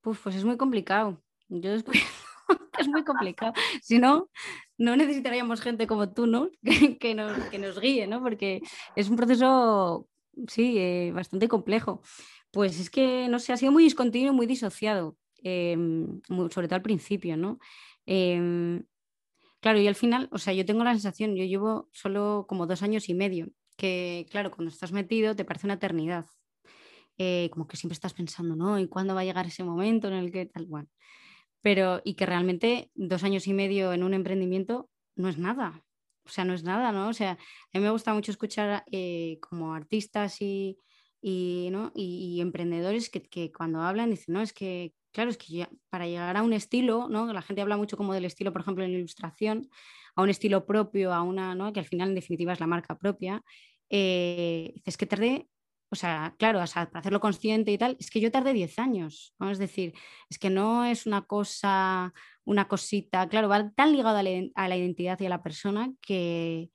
[0.03, 1.19] pues es muy complicado.
[1.61, 1.99] Yo después
[2.79, 3.53] es muy complicado.
[3.83, 4.31] Si no,
[4.79, 6.51] no necesitaríamos gente como tú, ¿no?
[7.01, 8.23] Que, nos, que nos, guíe, ¿no?
[8.23, 8.63] Porque
[8.97, 10.09] es un proceso,
[10.49, 12.03] sí, eh, bastante complejo.
[12.51, 16.83] Pues es que, no sé, ha sido muy discontinuo, muy disociado, em, sobre todo al
[16.83, 17.59] principio, ¿no?
[18.07, 18.85] Em,
[19.61, 22.83] claro, y al final, o sea, yo tengo la sensación, yo llevo solo como dos
[22.83, 26.27] años y medio, que claro, cuando estás metido te parece una eternidad.
[27.19, 28.79] Eh, como que siempre estás pensando, ¿no?
[28.79, 30.67] ¿Y cuándo va a llegar ese momento en el que tal?
[30.67, 30.89] Bueno,
[31.63, 35.85] pero y que realmente dos años y medio en un emprendimiento no es nada.
[36.25, 37.09] O sea, no es nada, ¿no?
[37.09, 40.79] O sea, a mí me gusta mucho escuchar eh, como artistas y,
[41.21, 41.93] y, ¿no?
[41.95, 46.37] y, emprendedores que, que, cuando hablan dicen, no, es que, claro, es que para llegar
[46.37, 47.33] a un estilo, ¿no?
[47.33, 49.69] La gente habla mucho como del estilo, por ejemplo, en ilustración,
[50.15, 51.73] a un estilo propio, a una, ¿no?
[51.73, 53.43] Que al final en definitiva es la marca propia.
[53.91, 55.49] Eh, dices que tardé
[55.93, 59.51] o sea, claro, para hacerlo consciente y tal, es que yo tardé 10 años, ¿no?
[59.51, 59.93] Es decir,
[60.31, 65.21] es que no es una cosa, una cosita, claro, va tan ligado a la, identidad
[65.21, 66.71] y a la persona que,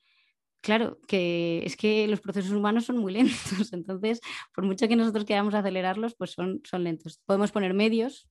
[0.61, 4.21] claro, que es que los procesos humanos son muy lentos, entonces,
[4.53, 7.19] por mucho que nosotros queramos acelerarlos, pues son, son lentos.
[7.25, 8.29] Podemos poner medios,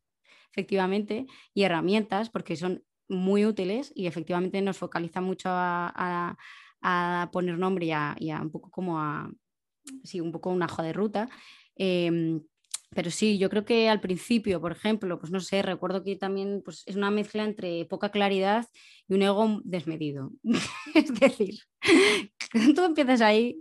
[0.53, 6.37] efectivamente, y herramientas, porque son muy útiles y efectivamente nos focaliza mucho a,
[7.33, 9.29] poner nombre y a un poco como a
[10.05, 11.29] sí, un poco una hoja de ruta.
[11.77, 12.43] Em,
[12.91, 16.63] pero sí, yo creo que al principio, por ejemplo, pues no sé, recuerdo que también
[16.65, 18.67] pues, es una mezcla entre poca claridad
[19.09, 20.31] y un ego desmedido.
[20.95, 21.55] es decir,
[22.75, 23.61] tú empiezas ahí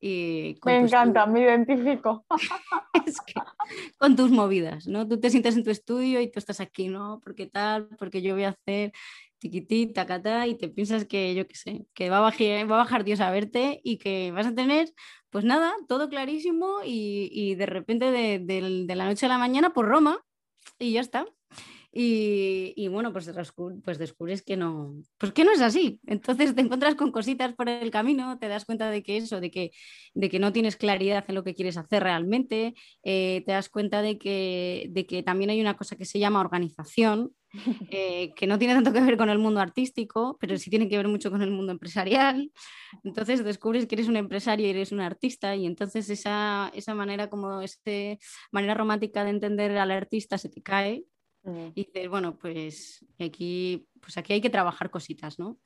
[0.00, 0.56] y...
[0.64, 2.24] Me encanta, me identifico.
[3.98, 5.08] con tus movidas, ¿no?
[5.08, 7.20] Tú te sientes en tu estudio y tú estás aquí, ¿no?
[7.24, 8.92] Porque tal, porque yo voy a hacer
[9.38, 12.84] tiquitita, tacatá, y te piensas que, yo qué sé, que va a, bajar, va a
[12.84, 14.88] bajar Dios a verte y que vas a tener
[15.34, 20.24] pues nada, todo clarísimo y, de repente de, la noche a la mañana por Roma
[20.78, 21.26] y ya está.
[21.90, 23.32] Y, bueno, pues,
[23.82, 25.98] pues, descubres que no, pues que no es así.
[26.06, 29.50] Entonces te encuentras con cositas por el camino, te das cuenta de que eso, de
[29.50, 29.72] que,
[30.14, 34.02] de que no tienes claridad en lo que quieres hacer realmente, eh, te das cuenta
[34.02, 37.34] de que, de que también hay una cosa que se llama organización,
[37.90, 40.96] eh, que no tiene tanto que ver con el mundo artístico, pero sí tiene que
[40.96, 42.50] ver mucho con el mundo empresarial.
[43.04, 47.30] Entonces descubres que eres un empresario y eres un artista y entonces esa, esa manera
[47.30, 48.18] como este
[48.50, 51.04] manera romántica de entender al artista se te cae
[51.44, 51.66] mm.
[51.74, 55.58] y dices, bueno, pues aquí, pues aquí hay que trabajar cositas, ¿no?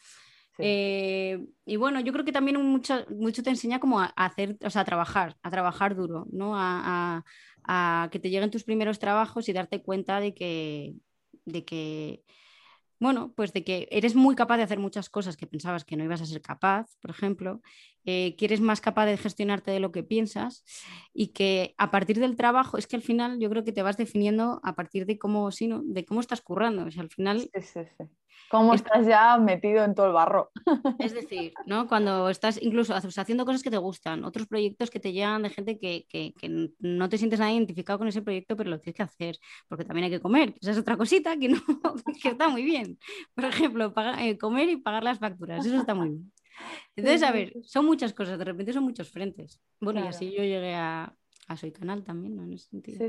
[0.61, 4.71] Eh, y bueno, yo creo que también mucho, mucho te enseña como a hacer, o
[4.71, 6.57] sea, a trabajar, a trabajar duro, ¿no?
[6.57, 7.25] a,
[7.63, 10.95] a que te lleguen tus primeros trabajos y darte cuenta de que,
[11.53, 12.23] de que,
[13.01, 16.05] bueno, pues de que eres muy capaz de hacer muchas cosas que pensabas que no
[16.05, 17.61] ibas a ser capaz, por ejemplo,
[18.05, 20.65] eh, que eres más capaz de gestionarte de lo que piensas
[21.13, 23.97] y que a partir del trabajo, es que al final yo creo que te vas
[23.97, 25.83] definiendo a partir de cómo, sí, ¿no?
[25.85, 26.83] de cómo estás currando.
[26.83, 27.41] O al final...
[27.41, 28.05] Sí, sí, sí.
[28.51, 30.51] Cómo estás ya metido en todo el barro.
[30.99, 31.87] Es decir, ¿no?
[31.87, 35.79] cuando estás incluso haciendo cosas que te gustan, otros proyectos que te llegan de gente
[35.79, 39.03] que, que, que, no te sientes nada identificado con ese proyecto, pero lo tienes que
[39.03, 40.55] hacer, porque también hay que comer.
[40.61, 41.59] Esa es otra cosita que, no,
[42.23, 42.99] que está muy bien.
[43.35, 46.33] Por ejemplo, eh, comer y pagar las facturas, eso está muy bien.
[46.97, 49.61] Entonces, a ver, son muchas cosas, de repente son muchos frentes.
[49.81, 51.15] Bueno, y así yo llegué a,
[51.49, 52.43] a soy canal también, ¿no?
[52.43, 53.09] En ese sentido.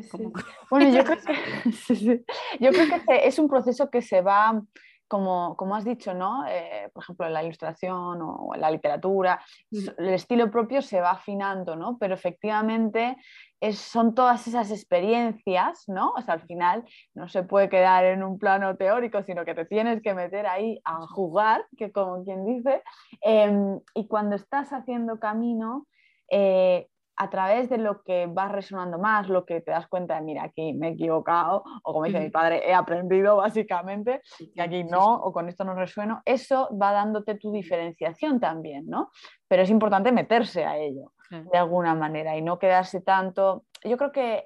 [0.69, 1.17] Bueno, yo creo,
[1.87, 2.23] que,
[2.59, 4.61] yo creo que es un proceso que se va
[5.09, 6.45] como, como, has dicho, ¿no?
[6.47, 9.41] Eh, por ejemplo, en la ilustración o en la literatura,
[9.71, 11.97] el estilo propio se va afinando, ¿no?
[11.99, 13.17] Pero efectivamente
[13.59, 16.11] es, son todas esas experiencias, ¿no?
[16.11, 19.65] O sea, al final no se puede quedar en un plano teórico, sino que te
[19.65, 22.83] tienes que meter ahí a jugar, que como quien dice,
[23.21, 25.87] em, y cuando estás haciendo camino,
[26.31, 26.87] eh,
[27.21, 30.43] a través de lo que vas resonando más, lo que te das cuenta de, mira,
[30.45, 35.15] aquí me he equivocado, o como dice mi padre, he aprendido básicamente, y aquí no,
[35.15, 39.11] o con esto no resueno, eso va dándote tu diferenciación también, ¿no?
[39.49, 43.65] Pero es importante meterse a ello de alguna manera y no quedarse tanto.
[43.83, 44.45] Yo creo que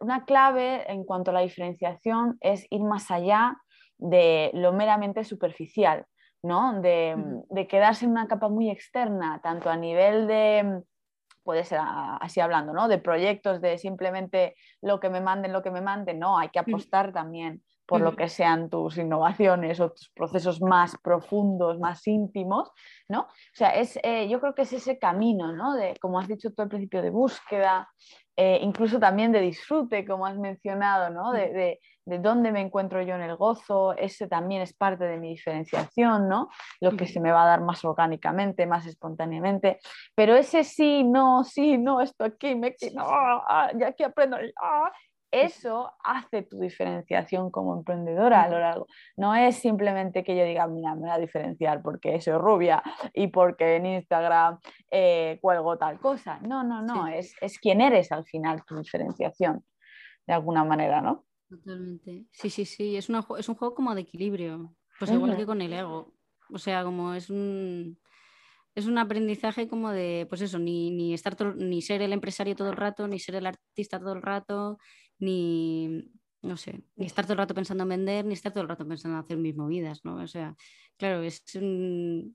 [0.00, 3.56] una clave en cuanto a la diferenciación es ir más allá
[3.98, 6.06] de lo meramente superficial,
[6.40, 6.80] ¿no?
[6.80, 7.16] De,
[7.50, 10.84] de quedarse en una capa muy externa, tanto a nivel de
[11.42, 12.88] puede ser así hablando, ¿no?
[12.88, 16.58] De proyectos, de simplemente lo que me manden, lo que me manden, no, hay que
[16.58, 22.70] apostar también por lo que sean tus innovaciones o tus procesos más profundos, más íntimos,
[23.08, 23.22] ¿no?
[23.22, 25.74] O sea, es, eh, yo creo que es ese camino, ¿no?
[25.74, 27.88] De, como has dicho tú al principio, de búsqueda,
[28.36, 31.32] eh, incluso también de disfrute, como has mencionado, ¿no?
[31.32, 35.30] De, de, dónde me encuentro yo en el gozo, ese también es parte de mi
[35.30, 36.48] diferenciación, ¿no?
[36.80, 39.80] Lo que se me va a dar más orgánicamente, más espontáneamente,
[40.14, 44.92] pero ese sí, no, sí, no, esto aquí, me, no, ah, ya aquí aprendo, ah,
[45.30, 48.86] eso hace tu diferenciación como emprendedora a lo largo.
[49.16, 52.82] No es simplemente que yo diga, mira, me voy a diferenciar porque soy rubia
[53.14, 54.58] y porque en Instagram
[54.90, 56.38] eh, cuelgo tal cosa.
[56.40, 59.64] No, no, no, es, es quién eres al final tu diferenciación,
[60.26, 61.24] de alguna manera, ¿no?
[61.48, 62.26] Totalmente.
[62.32, 65.72] Sí, sí, sí, es, es un juego como de equilibrio, pues igual que con el
[65.72, 66.14] ego.
[66.52, 67.98] O sea, como es un
[68.74, 72.70] es un aprendizaje como de, pues eso, ni, ni, estar ni ser el empresario todo
[72.70, 74.78] el rato, ni ser el artista todo el rato,
[75.20, 76.10] ni,
[76.42, 78.86] no sé, ni estar todo el rato pensando en vender, ni estar todo el rato
[78.86, 80.16] pensando en hacer mis movidas, ¿no?
[80.16, 80.54] O sea,
[80.96, 82.34] claro, es un,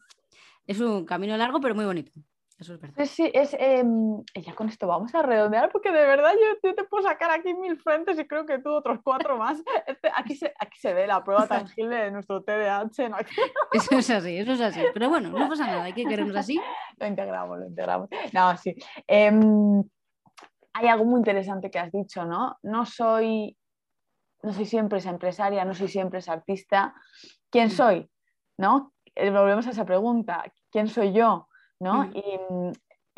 [0.67, 2.11] es un camino largo, pero muy bonito.
[2.57, 3.05] Eso es verdad.
[3.05, 6.31] Sí, es, em, ya con esto vamos a redondear porque de verdad
[6.63, 9.61] yo, te puedo sacar aquí mil frentes y creo que tú otros cuatro más.
[9.87, 13.09] Este, aquí, se, aquí se ve la prueba tangible de nuestro TDAH.
[13.09, 13.17] ¿no?
[13.73, 14.79] Eso es así, eso es así.
[14.93, 16.59] Pero bueno, no pasa nada, hay que querernos así.
[16.97, 18.09] Lo integramos, lo integramos.
[18.31, 18.73] No, sí.
[19.05, 19.83] Em,
[20.75, 22.57] hay algo muy interesante que has dicho, ¿no?
[22.61, 23.57] No soy,
[24.43, 26.93] no soy siempre esa empresaria, no soy siempre esa artista.
[27.49, 27.71] ¿Quién mm.
[27.71, 28.11] soy?
[28.57, 28.91] ¿No?
[29.15, 30.43] Eh, volvemos a esa pregunta.
[30.69, 31.47] ¿Quién soy yo?
[31.79, 32.03] ¿No?
[32.03, 32.11] Mm.
[32.15, 32.71] Y mm,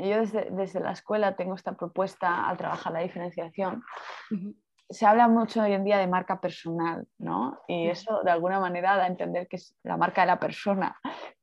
[0.07, 3.83] yo desde, la escuela tengo esta propuesta al trabajar la diferenciación.
[4.87, 7.59] Se habla mucho hoy en día de marca personal, ¿no?
[7.67, 10.95] Y eso de alguna manera da a entender que es la marca de la persona.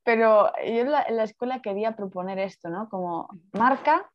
[0.05, 2.89] Pero yo en la, en la escuela quería proponer esto, ¿no?
[2.89, 4.09] Como marca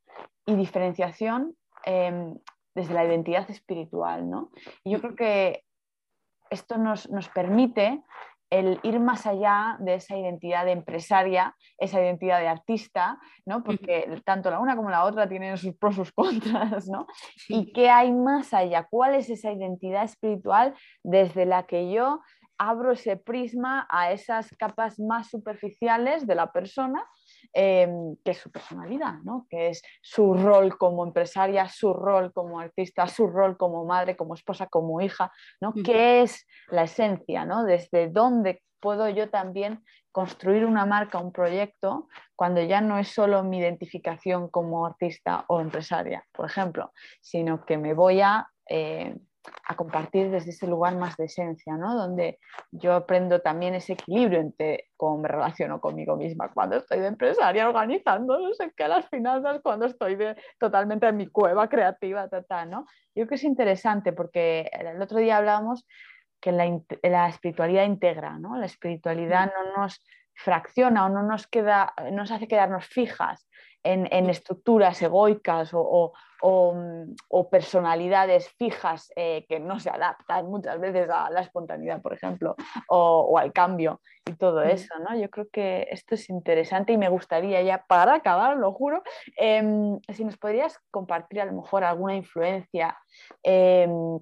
[0.46, 2.34] y diferenciación Em,
[2.74, 4.28] desde la identidad espiritual.
[4.28, 4.50] ¿no?
[4.84, 5.64] Y yo creo que
[6.50, 8.02] esto nos, permite
[8.50, 13.62] el ir más allá de esa identidad de empresaria, esa identidad de artista, ¿no?
[13.62, 17.06] porque tanto la una como la otra tienen sus pros y sus contras, ¿no?
[17.48, 18.88] ¿Y qué hay más allá?
[18.90, 22.22] ¿Cuál es esa identidad espiritual desde la que yo
[22.58, 27.06] abro ese prisma a esas capas más superficiales de la persona
[27.52, 29.48] Em, que es su personalidad, ¿no?
[29.50, 34.34] que es su rol como empresaria, su rol como artista, su rol como madre, como
[34.34, 35.72] esposa, como hija, ¿no?
[35.72, 37.44] ¿Qué es la esencia?
[37.44, 37.64] ¿no?
[37.64, 39.82] Desde dónde puedo yo también
[40.12, 45.60] construir una marca, un proyecto, cuando ya no es solo mi identificación como artista o
[45.60, 49.16] empresaria, por ejemplo, sino que me voy a eh,
[49.66, 51.94] a compartir desde ese lugar más de esencia, ¿no?
[51.94, 52.38] Donde
[52.70, 57.66] yo aprendo también ese equilibrio entre cómo me relaciono conmigo misma cuando estoy de empresaria
[57.66, 62.28] organizando, no sé qué, las finanzas, cuando estoy de, totalmente en mi cueva creativa,
[62.66, 62.86] ¿no?
[63.14, 65.86] Yo creo que es interesante porque el otro día hablábamos
[66.40, 68.56] que la, espiritualidad integra, ¿no?
[68.56, 69.50] La espiritualidad mm.
[69.54, 70.02] no nos
[70.34, 73.46] fracciona o no nos, queda, nos hace quedarnos fijas
[73.82, 76.12] en, estructuras egoicas o,
[76.42, 77.14] mm,
[77.50, 82.56] personalidades fijas eh, que no se adaptan muchas veces a la espontaneidad, por ejemplo,
[82.88, 84.94] o, al cambio y todo eso.
[84.98, 85.16] ¿no?
[85.16, 89.02] Yo creo que esto es interesante y me gustaría ya, para acabar, lo juro,
[89.36, 92.96] em, si nos podrías compartir a lo mejor alguna influencia.
[93.42, 94.18] Em,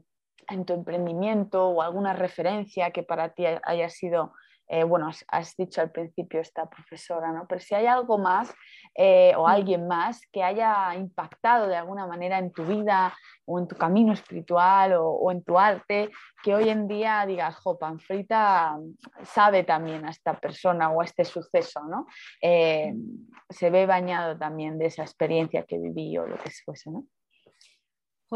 [0.51, 4.33] en tu emprendimiento o alguna referencia que para ti haya sido
[4.69, 7.47] eh, bueno, has, dicho al principio esta profesora, ¿no?
[7.49, 8.55] Pero si hay algo más
[8.95, 13.17] eh, o alguien más que haya impactado de alguna manera en tu vida
[13.47, 16.11] o en tu camino espiritual o, en tu arte,
[16.43, 18.79] que hoy en día digas, jo, Panfrita
[19.25, 22.07] sabe también a esta persona o a este suceso, ¿no?
[22.43, 22.93] Eh,
[23.49, 27.07] se ve bañado también de esa experiencia que viví o lo que fuese, ¿no?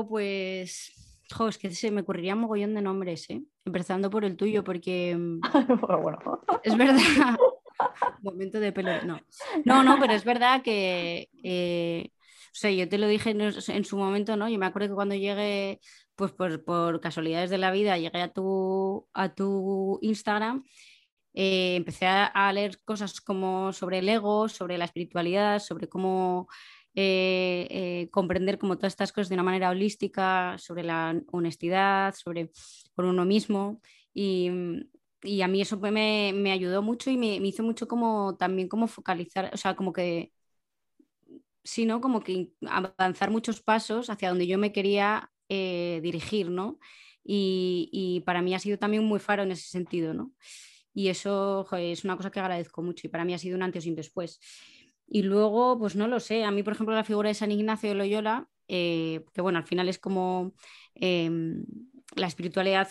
[0.09, 1.12] pues,
[1.49, 3.43] es que se me ocurriría un mogollón de nombres, ¿eh?
[3.65, 5.41] empezando por el tuyo, porque mm,
[6.03, 6.19] bueno.
[6.63, 7.37] es verdad.
[8.23, 9.03] Momento de pelo.
[9.05, 9.21] No.
[9.65, 12.11] no, no, pero es verdad que, eh,
[12.53, 14.49] o sea, yo te lo dije en, su momento, ¿no?
[14.49, 15.81] Yo me acuerdo que cuando llegué,
[16.15, 20.65] pues por, casualidades de la vida, llegué a tu, a tu Instagram.
[21.35, 26.49] Eh, empecé a, leer cosas como sobre el ego, sobre la espiritualidad, sobre cómo
[26.95, 32.51] eh, comprender como todas estas cosas de una manera holística, sobre la honestidad, sobre
[32.95, 33.81] por uno mismo.
[34.15, 34.51] Y,
[35.23, 38.69] y a mí eso me, me ayudó mucho y me, me, hizo mucho como también
[38.69, 40.33] como focalizar, o sea, como que,
[41.65, 42.01] sí, ¿no?
[42.01, 46.79] Como que avanzar muchos pasos hacia donde yo me quería eh, dirigir, ¿no?
[47.25, 50.33] Y, y, para mí ha sido también muy faro en ese sentido, ¿no?
[50.95, 53.87] Y eso es una cosa que agradezco mucho y para mí ha sido un antes
[53.87, 54.41] y un después.
[55.15, 57.91] Y luego, pues no lo sé, a mí, por ejemplo, la figura de San Ignacio
[57.91, 60.55] de Loyola, eh, que bueno, al final es como...
[60.95, 61.65] Em,
[62.15, 62.89] la espiritualidad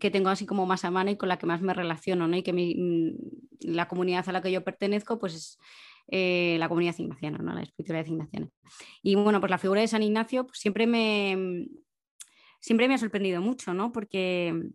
[0.00, 2.36] que tengo así como más a mano y con la que más me relaciono, ¿no?
[2.36, 5.58] Y que mm, la comunidad a la que yo pertenezco, pues es
[6.08, 7.54] eh, la comunidad ignaciana, ¿no?
[7.54, 8.48] La espiritualidad ignaciana.
[9.02, 11.68] Y bueno, pues la figura de San Ignacio pues, siempre, me,
[12.60, 13.92] siempre me ha sorprendido mucho, ¿no?
[13.92, 14.70] Porque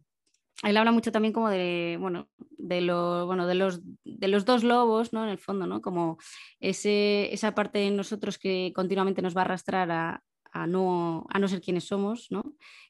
[0.64, 4.64] él habla mucho también como de, bueno, de, lo, bueno, de, los, de los dos
[4.64, 5.24] lobos, ¿no?
[5.24, 5.82] En el fondo, ¿no?
[5.82, 6.18] Como
[6.60, 11.40] ese, esa parte de nosotros que continuamente nos va a arrastrar a, a no, a
[11.40, 12.44] no ser quienes somos, ¿no?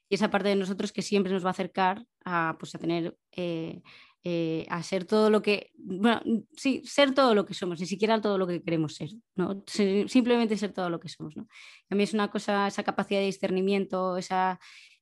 [0.09, 3.15] y esa parte de nosotros que siempre nos va a acercar a, pues, a tener,
[3.31, 3.81] eh,
[4.23, 6.21] eh, a ser todo lo que, bueno,
[6.57, 9.63] sí, ser todo lo que somos, ni siquiera todo lo que queremos ser, ¿no?
[9.67, 11.37] simplemente ser todo lo que somos.
[11.37, 11.47] ¿no?
[11.91, 14.59] A mí es una cosa, esa capacidad de discernimiento, esa,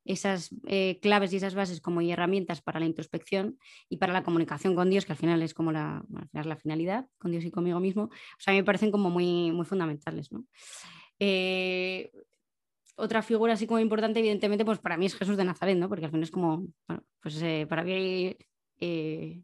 [0.08, 3.58] esas eh, claves y esas bases como herramientas para la introspección
[3.90, 7.32] y para la comunicación con Dios, que al final es como la, la finalidad, con
[7.32, 10.32] Dios y conmigo mismo, o sea, me parecen como muy, muy fundamentales.
[10.32, 10.46] ¿no?
[12.98, 15.88] otra figura así como importante, evidentemente, pues para mí es Jesús de Nazaret, ¿no?
[15.88, 16.68] Porque al final es como,
[17.22, 18.36] pues eh, para mí,
[18.80, 19.44] eh,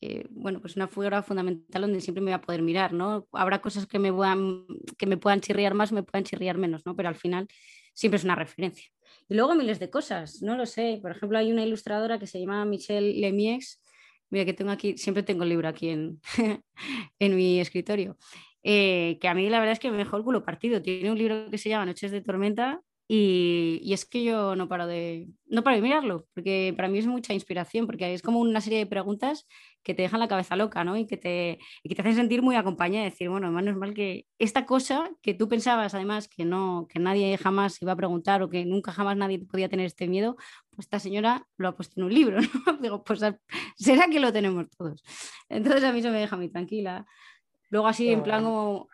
[0.00, 3.26] eh, bueno, pues una figura fundamental donde siempre me voy a poder mirar, ¿no?
[3.32, 4.66] Habrá cosas que me, puedan,
[4.98, 6.94] que me puedan chirriar más, me puedan chirriar menos, ¿no?
[6.94, 7.48] Pero al final
[7.94, 8.90] siempre es una referencia.
[9.28, 10.98] Y luego miles de cosas, no lo sé.
[11.02, 13.80] Por ejemplo, hay una ilustradora que se llama Michelle Lemies,
[14.30, 16.20] mira que tengo aquí, siempre tengo el libro aquí en,
[17.18, 18.16] en mi escritorio.
[18.64, 20.82] Eh, que a mí la verdad es que me dejó el culo partido.
[20.82, 22.80] Tiene un libro que se llama Noches de Tormenta
[23.14, 26.98] y, y, es que yo no paro, de, no paro de mirarlo, porque para mí
[26.98, 29.46] es mucha inspiración, porque es como una serie de preguntas
[29.82, 30.96] que te dejan la cabeza loca, ¿no?
[30.96, 34.24] Y que te, y que te hacen sentir muy acompañada, decir, bueno, es mal que
[34.38, 38.48] esta cosa que tú pensabas además que no, que nadie jamás iba a preguntar o
[38.48, 40.36] que nunca jamás nadie podía tener este miedo,
[40.70, 42.78] pues esta señora lo ha puesto en un libro, ¿no?
[42.80, 43.20] Digo, pues
[43.76, 45.02] será que lo tenemos todos.
[45.50, 47.04] Entonces a mí eso me deja muy tranquila.
[47.68, 48.42] Luego así en plan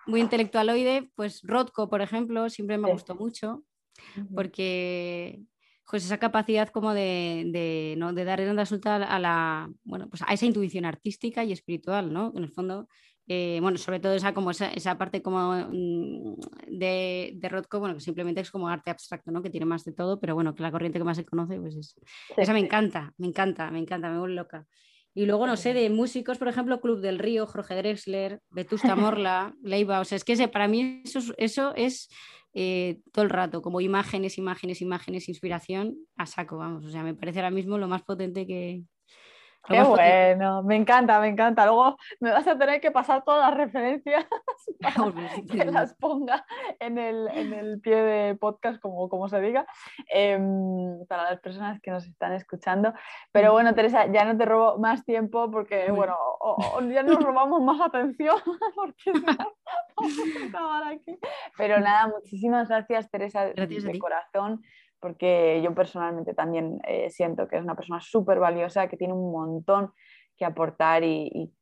[0.07, 3.65] muy intelectualoide, pues Rothko, por ejemplo, siempre me gustó mucho,
[4.35, 5.41] porque
[5.91, 8.13] pues esa capacidad como de, de, ¿no?
[8.13, 12.31] de dar resulta a la, bueno, pues a esa intuición artística y espiritual, ¿no?
[12.37, 12.89] En el fondo,
[13.27, 16.35] eh, bueno, sobre todo esa, como esa, esa parte como mm,
[16.79, 19.43] de, de, Rothko, bueno, que simplemente es como arte abstracto, ¿no?
[19.43, 21.75] Que tiene más de todo, pero bueno, que la corriente que más se conoce, pues
[21.75, 21.95] es...
[22.37, 24.67] Esa me encanta, me encanta, me encanta, me vuelve loca.
[25.15, 29.55] Y luego, no sé, de músicos, por ejemplo, Club del Río, Jorge Drexler, Vetusta Morla,
[29.63, 30.01] Leiva.
[30.01, 32.09] O sea, es que para mí eso, eso es
[32.55, 36.85] eh, todo el rato, como imágenes, imágenes, imágenes, inspiración a saco, vamos.
[36.85, 38.83] O sea, me parece ahora mismo lo más potente que,
[39.69, 41.67] Qué bueno, me encanta, me encanta.
[41.67, 44.27] Luego me vas a tener que pasar todas las referencias
[44.81, 45.13] para
[45.51, 46.47] que las ponga
[46.81, 49.67] en el, en el pie de podcast, como, como se diga,
[50.09, 52.95] em, para las personas que nos están escuchando.
[53.33, 56.17] Pero bueno, Teresa, ya no te robo más tiempo porque, bueno,
[56.91, 58.37] ya nos robamos más atención
[58.75, 60.13] porque vamos
[60.43, 61.19] a acabar aquí.
[61.57, 64.63] Pero nada, muchísimas gracias, Teresa, de corazón
[65.01, 69.31] porque yo personalmente también eh, siento que es una persona súper valiosa, que tiene un
[69.31, 69.93] montón
[70.37, 71.53] que aportar y,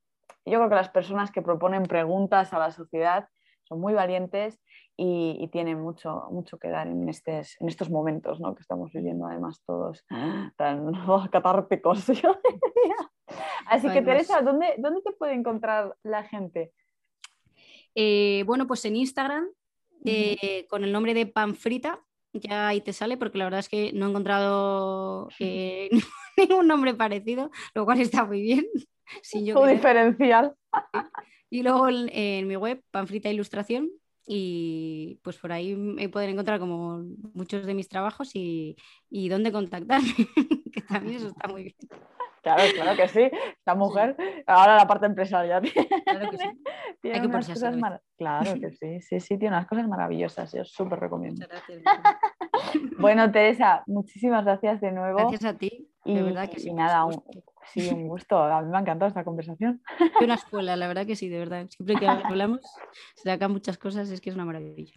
[0.44, 3.28] yo creo que las personas que proponen preguntas a la sociedad
[3.64, 4.60] son muy valientes
[4.96, 8.54] y, tienen mucho, mucho que dar en, estos, en estos momentos ¿no?
[8.54, 10.04] que estamos viviendo además todos
[10.56, 10.92] tan
[11.32, 12.06] catárticos.
[13.66, 16.72] Así que Teresa, ¿dónde, ¿dónde te puede encontrar la gente?
[17.96, 19.48] Eh, bueno, pues en Instagram,
[20.04, 22.05] eh, con el nombre de Panfrita,
[22.40, 25.90] ya ahí te sale, porque la verdad es que no he encontrado eh,
[26.36, 28.66] ningún nombre parecido, lo cual está muy bien.
[29.22, 30.54] Sin yo diferencial.
[31.48, 33.88] Y luego en, mi web, Panfrita Ilustración,
[34.26, 38.76] y pues por ahí me pueden encontrar como muchos de mis trabajos y,
[39.08, 40.12] y dónde contactarme,
[40.72, 41.76] que también eso está muy bien.
[42.46, 43.30] Claro, claro que sí.
[43.58, 44.16] Esta mujer,
[44.46, 45.62] ahora la parte empresarial.
[46.04, 46.44] Claro que sí.
[47.12, 47.74] Hay que unas cosas
[48.16, 50.52] Claro que sí, sí, sí, tiene unas cosas maravillosas.
[50.52, 51.44] Yo súper recomiendo.
[52.98, 55.18] Bueno, Teresa, muchísimas gracias de nuevo.
[55.18, 55.90] Gracias a ti.
[56.04, 56.68] De verdad que sí.
[56.68, 57.20] Y nada, un,
[57.64, 58.38] sí, un gusto.
[58.38, 59.82] A mí me ha encantado esta conversación.
[60.20, 61.66] Una escuela, la verdad que sí, de verdad.
[61.68, 62.60] Siempre que hablamos
[63.16, 64.94] se sacan muchas cosas, es que es una maravilla.